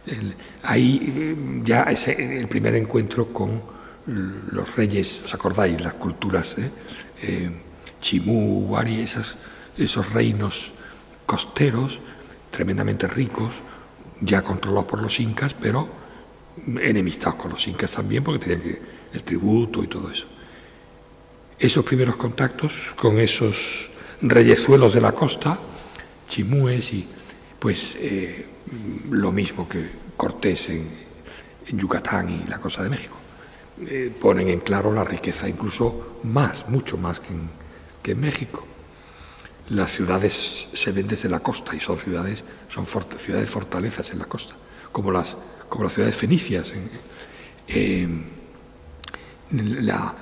[0.07, 0.30] mm,
[0.62, 3.74] ahí eh, ya es el primer encuentro con
[4.07, 5.80] los reyes, ¿os acordáis?
[5.80, 6.57] Las culturas,
[7.22, 7.50] eh,
[8.00, 10.72] Chimú, Huari, esos reinos
[11.24, 12.00] costeros,
[12.50, 13.55] tremendamente ricos,
[14.20, 15.88] ya controlados por los incas, pero
[16.66, 18.82] enemistados con los incas también, porque tenían que,
[19.14, 20.26] el tributo y todo eso
[21.59, 23.90] esos primeros contactos con esos
[24.20, 25.59] reyezuelos de la costa,
[26.28, 27.07] chimúes y
[27.65, 28.45] pues eh,
[29.09, 29.89] lo mismo que
[30.19, 30.87] Cortés en,
[31.73, 33.17] Yucatán y la cosa de México.
[33.81, 37.49] Eh, ponen en claro la riqueza, incluso más, mucho más que en,
[38.03, 38.67] que México.
[39.71, 42.85] Las ciudades se ven desde la costa y son ciudades, son
[43.17, 44.57] ciudades fortalezas en la costa,
[44.93, 45.39] como las,
[45.71, 46.75] como las ciudades fenicias.
[47.67, 48.29] En,
[49.51, 50.15] la,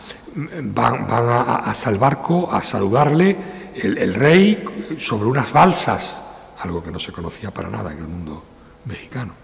[0.63, 3.37] van, van a, barco a saludarle
[3.75, 4.65] el, rey
[4.97, 6.22] sobre unas balsas,
[6.63, 8.43] algo que no se conocía para nada en el mundo
[8.85, 9.35] mexicano.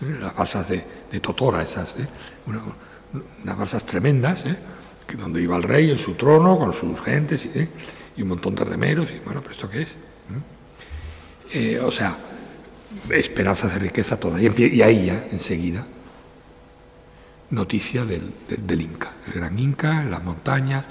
[0.00, 0.16] ¿eh?
[0.20, 0.84] Las balsas de,
[1.20, 2.06] Totora, esas, ¿eh?
[2.46, 4.56] unas balsas tremendas, ¿eh?
[5.06, 7.48] que donde iba el rey en su trono con sus gentes
[8.16, 9.10] y un montón de remeros.
[9.10, 9.98] Y bueno, ¿pero esto qué es?
[11.82, 12.16] o sea,
[13.10, 14.42] esperanzas de riqueza todas.
[14.42, 15.86] Y, ahí ya, enseguida,
[17.50, 18.32] noticia del,
[18.80, 20.86] Inca, el gran Inca en las montañas,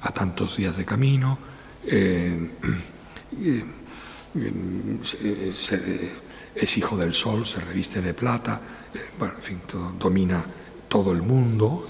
[0.00, 1.38] a tantos días de camino,
[6.54, 8.60] es hijo del sol, se reviste de plata,
[9.18, 9.60] bueno, en fin,
[9.98, 10.44] domina
[10.88, 11.88] todo el mundo.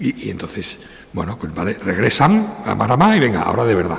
[0.00, 0.80] Y, entonces,
[1.12, 3.98] bueno, pues vale, regresan a Maramá y venga, ahora de verdad.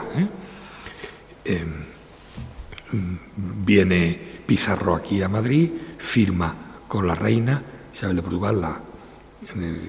[3.35, 6.55] viene Pizarro aquí a Madrid, firma
[6.87, 7.61] con la reina
[7.93, 8.77] Isabel de Portugal,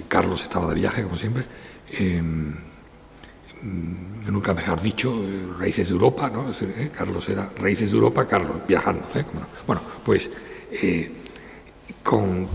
[0.09, 1.45] Carlos estaba de viaje, como siempre,
[3.63, 6.51] em, nunca mejor dicho, eh, raíces de Europa, ¿no?
[6.51, 9.07] Eh, Carlos era raíces de Europa, Carlos, viajando.
[9.15, 9.25] ¿eh?
[9.67, 10.31] Bueno, pues
[12.03, 12.49] con,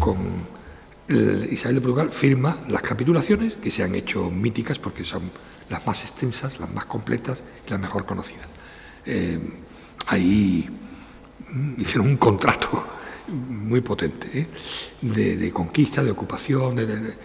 [1.07, 5.29] Isabel de Portugal firma las capitulaciones que se han hecho míticas porque son
[5.69, 8.47] las más extensas, las más completas y las mejor conocidas.
[10.07, 10.67] ahí
[11.51, 12.95] mm, hicieron un contrato
[13.27, 14.47] muy potente, ¿eh?
[15.01, 17.15] de, conquista, de ocupación, de,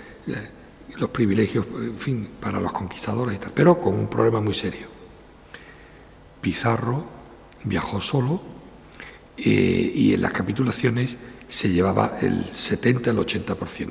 [0.99, 4.87] los privilegios, en fin, para los conquistadores y tal, pero con un problema muy serio.
[6.41, 7.05] Pizarro
[7.65, 8.41] viajó solo
[9.37, 11.19] eh, y en las capitulaciones
[11.49, 13.91] se llevaba el 70 al 80%,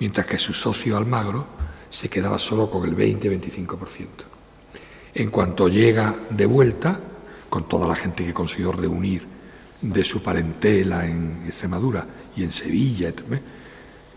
[0.00, 1.46] mientras que su socio Almagro
[1.90, 4.06] se quedaba solo con el 20-25%.
[5.14, 7.00] En cuanto llega de vuelta,
[7.48, 9.26] con toda la gente que consiguió reunir
[9.80, 12.06] de su parentela en Extremadura
[12.36, 13.08] y en Sevilla,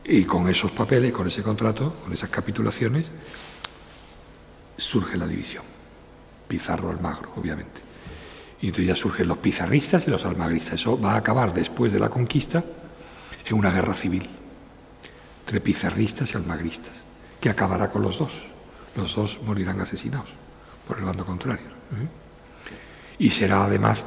[0.03, 3.11] y con esos papeles, con ese contrato, con esas capitulaciones,
[4.77, 5.63] surge la división.
[6.47, 7.81] Pizarro Almagro, obviamente.
[8.61, 10.75] Y entonces ya surgen los pizarristas y los almagristas.
[10.75, 12.63] Eso va a acabar después de la conquista
[13.45, 14.29] en una guerra civil
[15.49, 17.01] entre pizarristas y almagristas,
[17.41, 18.31] que acabará con los dos.
[18.95, 20.29] Los dos morirán asesinados
[20.87, 21.65] por el bando contrario.
[21.65, 22.07] ¿eh?
[23.17, 24.05] Y será además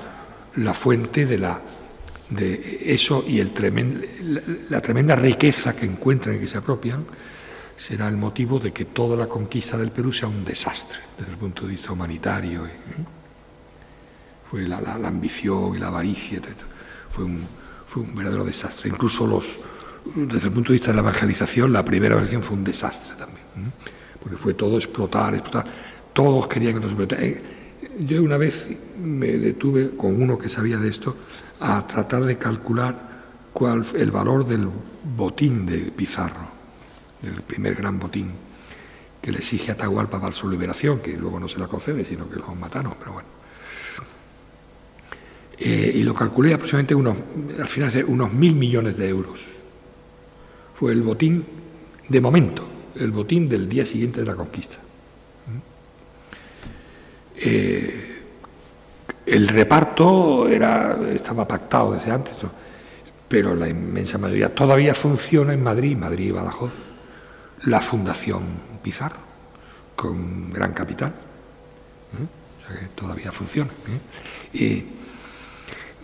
[0.54, 1.60] la fuente de, la,
[2.34, 3.52] de eso y el
[4.70, 7.04] la, tremenda riqueza que encuentran y que se apropian
[7.76, 11.38] será el motivo de que toda la conquista del Perú sea un desastre desde el
[11.38, 12.66] punto de vista humanitario.
[12.66, 12.76] ¿eh?
[14.50, 16.40] Fue la, ambición y la avaricia,
[17.10, 17.46] fue un,
[17.86, 18.90] fue un verdadero desastre.
[18.90, 19.58] Incluso los,
[20.14, 23.46] desde el punto de vista de la evangelización, la primera versión fue un desastre también,
[23.56, 23.90] ¿eh?
[24.20, 25.66] porque fue todo explotar, explotar.
[26.12, 26.94] Todos querían que nos
[27.98, 28.68] yo una vez
[29.02, 31.16] me detuve con uno que sabía de esto
[31.62, 33.12] a tratar de calcular
[33.52, 34.68] cuál el valor del
[35.16, 36.48] botín de Pizarro,
[37.20, 38.32] del primer gran botín
[39.20, 42.28] que le exige a Atahualpa para su liberación, que luego no se la concede, sino
[42.28, 43.28] que lo mataron, pero bueno.
[45.58, 47.16] Eh, y lo calculé aproximadamente unos,
[47.60, 49.46] al final unos mil millones de euros.
[50.74, 51.44] Fue el botín
[52.08, 54.78] de momento, el botín del día siguiente de la conquista.
[57.36, 58.11] Eh,
[59.26, 62.34] el reparto era, estaba pactado desde antes,
[63.28, 66.72] pero la inmensa mayoría todavía funciona en Madrid, Madrid y Badajoz,
[67.64, 68.42] la Fundación
[68.82, 69.20] Pizarro,
[69.94, 71.10] con gran capital.
[71.10, 72.64] ¿eh?
[72.64, 73.70] O sea que todavía funciona.
[74.54, 74.84] ¿eh?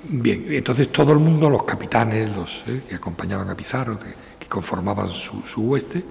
[0.04, 2.82] bien, entonces todo el mundo, los capitanes, los ¿eh?
[2.88, 6.02] que acompañaban a Pizarro, que, conformaban su, su, hueste,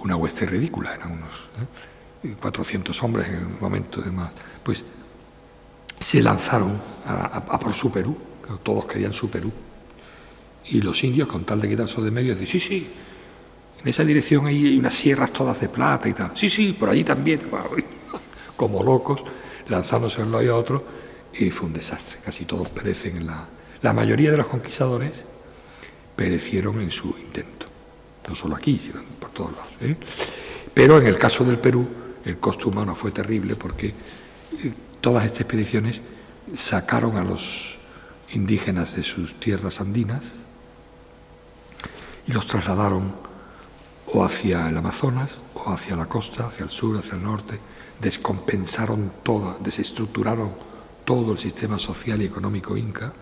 [0.00, 4.30] una hueste ridícula, eran unos 400 hombres en el momento de más,
[4.62, 4.84] pues
[5.98, 8.16] se lanzaron a, por su Perú,
[8.62, 9.50] todos querían su Perú.
[10.66, 12.86] Y los indios, con tal de quitarse de medio, decían, sí, sí,
[13.82, 16.32] en esa dirección hay unas sierras todas de plata y tal.
[16.34, 17.40] Sí, sí, por allí también.
[18.56, 19.22] Como locos,
[19.68, 20.84] lanzándose uno y a otro,
[21.34, 22.18] y fue un desastre.
[22.24, 23.48] Casi todos perecen en la...
[23.82, 25.24] La mayoría de los conquistadores
[26.16, 27.66] perecieron en su intento.
[28.28, 29.72] No solo aquí, sino por todos lados.
[29.82, 29.96] ¿eh?
[30.72, 31.86] Pero en el caso del Perú,
[32.24, 33.94] el costo humano fue terrible porque
[35.06, 36.02] todas estas expediciones
[36.52, 37.78] sacaron a los
[38.32, 40.32] indígenas de sus tierras andinas
[42.26, 43.14] y los trasladaron
[44.06, 47.60] o hacia el Amazonas o hacia la costa, hacia el sur, hacia el norte,
[48.00, 50.50] descompensaron toda, desestructuraron
[51.04, 53.12] todo el sistema social y económico inca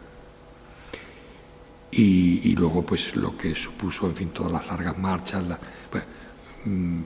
[1.91, 5.45] y, luego pues lo que supuso, en fin, todas las largas marchas,
[6.64, 7.01] mm,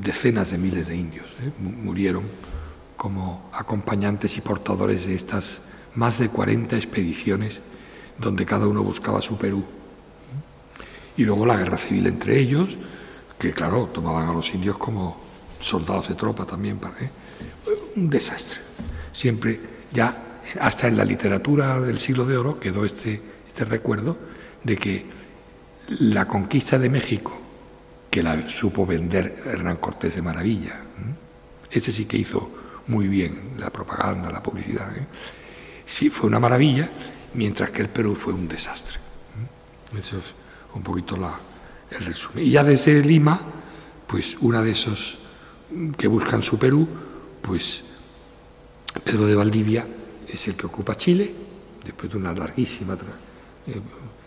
[0.00, 1.50] decenas de miles de indios ¿eh?
[1.58, 2.22] murieron
[3.02, 5.62] como acompañantes y portadores de estas
[5.96, 7.60] más de 40 expediciones
[8.16, 9.64] donde cada uno buscaba su Perú.
[11.16, 12.78] Y luego la guerra civil entre ellos,
[13.40, 15.16] que claro, tomaban a los indios como
[15.60, 16.78] soldados de tropa también.
[16.78, 16.94] para.
[17.96, 18.60] Un desastre.
[19.12, 19.58] Siempre,
[19.92, 24.16] ya hasta en la literatura del siglo de oro quedó este, este recuerdo
[24.62, 25.06] de que
[25.98, 27.32] la conquista de México,
[28.08, 30.82] que la supo vender Hernán Cortés de maravilla,
[31.68, 34.96] ese sí que hizo muy bien la propaganda, la publicidad.
[34.96, 35.06] ¿eh?
[35.84, 36.90] Sí, fue una maravilla,
[37.34, 38.96] mientras que el Perú fue un desastre.
[38.96, 39.98] ¿eh?
[39.98, 40.24] Eso es
[40.74, 41.32] un poquito la,
[41.90, 42.44] el resumen.
[42.44, 43.40] Y ya desde Lima,
[44.06, 45.18] pues una de esos
[45.96, 46.86] que buscan su Perú,
[47.40, 47.84] pues
[49.04, 49.86] Pedro de Valdivia
[50.28, 51.32] es el que ocupa Chile,
[51.84, 52.94] después de una larguísima
[53.66, 53.80] eh,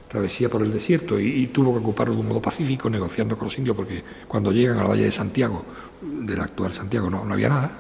[0.08, 3.58] travesía por el desierto, y, tuvo que ocuparlo de un modo pacífico, negociando con los
[3.58, 5.64] indios, porque cuando llegan al Valle de Santiago,
[6.02, 7.80] del actual Santiago, no, no había nada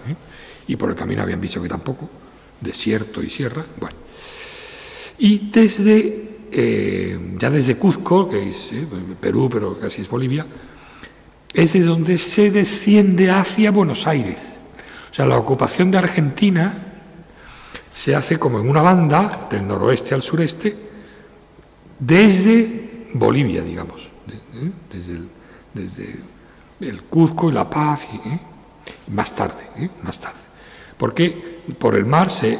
[0.67, 2.09] y por el camino habían visto que tampoco,
[2.59, 3.95] desierto y sierra, bueno.
[5.17, 8.85] Y desde, eh, ya desde Cuzco, que es eh,
[9.19, 10.45] Perú, pero casi es Bolivia,
[11.53, 14.59] es de donde se desciende hacia Buenos Aires.
[15.11, 16.93] O sea, la ocupación de Argentina
[17.93, 20.75] se hace como en una banda, del noroeste al sureste,
[21.97, 24.71] desde Bolivia, digamos, ¿eh?
[24.91, 25.29] desde, el,
[25.73, 26.19] desde,
[26.81, 30.44] el, Cuzco y La Paz, y, más tarde, más tarde
[30.97, 32.59] porque por el mar se,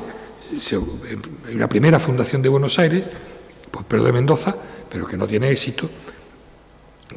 [1.48, 3.06] hay una primera fundación de Buenos Aires,
[3.72, 4.56] pues Pedro de Mendoza,
[4.90, 5.90] pero que no tiene éxito,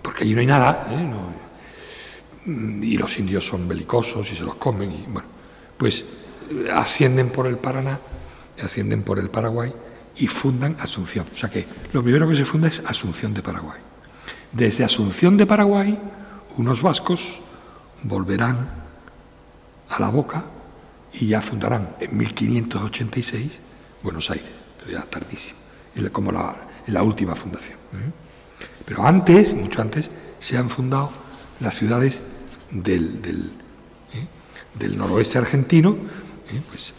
[0.03, 2.51] porque allí no hay nada, ¿eh?
[2.83, 5.29] y los indios son belicosos y se los comen, y bueno,
[5.77, 6.05] pues
[6.73, 7.99] ascienden por el Paraná,
[8.63, 9.73] ascienden por el Paraguay
[10.17, 11.27] y fundan Asunción.
[11.33, 13.79] O sea que lo primero que se funda es Asunción de Paraguay.
[14.53, 15.99] Desde Asunción de Paraguay,
[16.57, 17.41] unos vascos
[18.03, 18.69] volverán
[19.91, 20.45] a la boca
[21.21, 23.61] y ya fundarán en 1586
[24.03, 24.49] Buenos Aires,
[24.79, 25.59] pero ya tardísimo,
[26.13, 26.55] como la,
[26.87, 27.77] la última fundación.
[27.95, 28.13] ¿eh?
[28.85, 31.11] Pero antes, mucho antes, se han fundado
[31.61, 32.21] las ciudades
[32.71, 33.53] del, del,
[34.15, 34.97] ¿eh?
[34.97, 35.97] noroeste argentino,
[36.49, 36.61] ¿eh?
[36.69, 36.93] pues,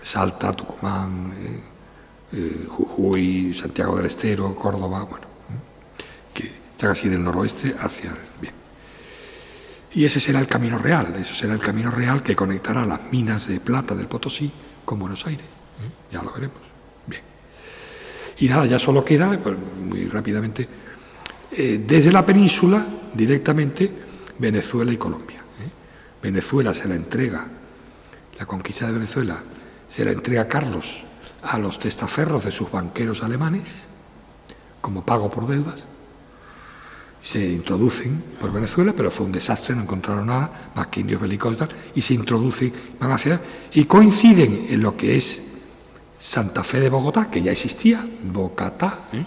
[0.00, 1.32] Salta, Tucumán,
[2.68, 5.26] Jujuy, Santiago del Estero, Córdoba, bueno,
[6.32, 8.14] que están así del noroeste hacia...
[8.40, 8.57] Bien.
[9.92, 13.48] Y ese será el camino real, eso será el camino real que conectará las minas
[13.48, 14.50] de plata del Potosí
[14.84, 15.46] con Buenos Aires.
[16.12, 16.58] Ya lo veremos.
[17.06, 17.22] Bien.
[18.38, 20.68] Y nada, ya solo queda, pues, muy rápidamente,
[21.52, 23.90] eh, desde la península directamente
[24.38, 25.38] Venezuela y Colombia.
[25.38, 25.70] ¿eh?
[26.22, 27.46] Venezuela se la entrega,
[28.38, 29.38] la conquista de Venezuela
[29.88, 31.04] se la entrega Carlos
[31.42, 33.86] a los testaferros de sus banqueros alemanes
[34.80, 35.86] como pago por deudas
[37.28, 41.56] se introducen por Venezuela, pero fue un desastre, no encontraron nada, más que indios belicosos
[41.56, 43.38] y tal, y se introducen, van hacia
[43.74, 45.42] y coinciden en lo que es
[46.18, 48.02] Santa Fe de Bogotá, que ya existía,
[48.32, 49.26] Bogotá, ¿eh?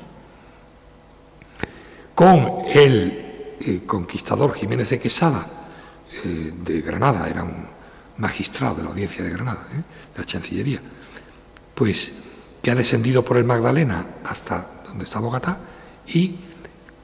[2.16, 5.46] con el eh, conquistador Jiménez de Quesada
[6.26, 7.68] eh, de Granada, era un
[8.18, 9.84] magistrado de la audiencia de Granada, de
[10.18, 10.82] la Chancillería,
[11.76, 12.12] pues
[12.64, 15.60] que ha descendido por el Magdalena hasta donde está Bogotá
[16.08, 16.36] y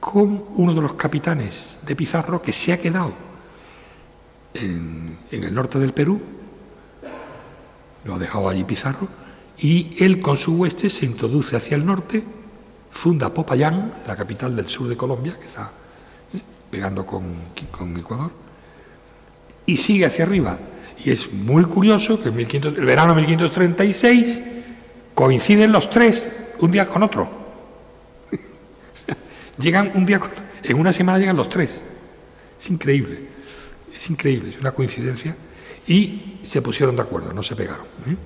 [0.00, 3.12] con uno de los capitanes de Pizarro que se ha quedado
[4.54, 6.20] en, el norte del Perú
[8.04, 9.08] lo ha dejado allí Pizarro,
[9.58, 12.22] y él con su hueste se introduce hacia el norte,
[12.90, 15.70] funda Popayán, la capital del sur de Colombia, que está
[16.32, 16.40] eh,
[16.70, 17.24] pegando con,
[17.70, 18.30] con, Ecuador,
[19.66, 20.58] y sigue hacia arriba.
[21.04, 24.42] Y es muy curioso que en el verano de 1536
[25.14, 27.28] coinciden los tres, un día con otro.
[29.58, 30.20] Llegan un día,
[30.62, 31.82] en una semana llegan los tres.
[32.58, 33.28] Es increíble,
[33.94, 35.36] es increíble, es una coincidencia.
[35.86, 37.86] Y se pusieron de acuerdo, no se pegaron.
[38.06, 38.16] ¿eh?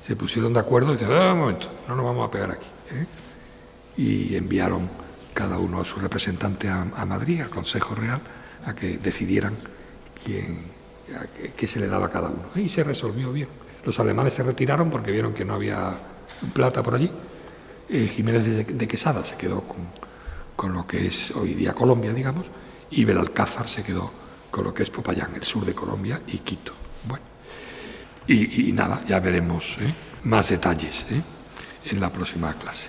[0.00, 2.66] Se pusieron de acuerdo y dijeron, ah, un momento, no nos vamos a pegar aquí.
[2.92, 3.06] ¿eh?
[3.96, 4.88] Y enviaron
[5.32, 8.20] cada uno a su representante a, Madrid, al Consejo Real,
[8.66, 9.56] a que decidieran
[10.24, 10.58] quién,
[11.56, 12.50] qué se le daba a cada uno.
[12.54, 13.48] Y se resolvió bien.
[13.84, 15.92] Los alemanes se retiraron porque vieron que no había
[16.52, 17.10] plata por allí.
[17.88, 19.86] Eh, Jiménez de, Quesada se quedó con,
[20.56, 22.46] con, lo que es hoy día Colombia, digamos,
[22.90, 24.10] y Belalcázar se quedó
[24.50, 26.72] con lo que es Popayán, el sur de Colombia, y Quito.
[27.08, 27.24] Bueno.
[28.26, 29.92] Y, nada, ya veremos ¿eh?
[30.22, 31.22] más detalles ¿eh?
[31.84, 32.88] en la próxima clase.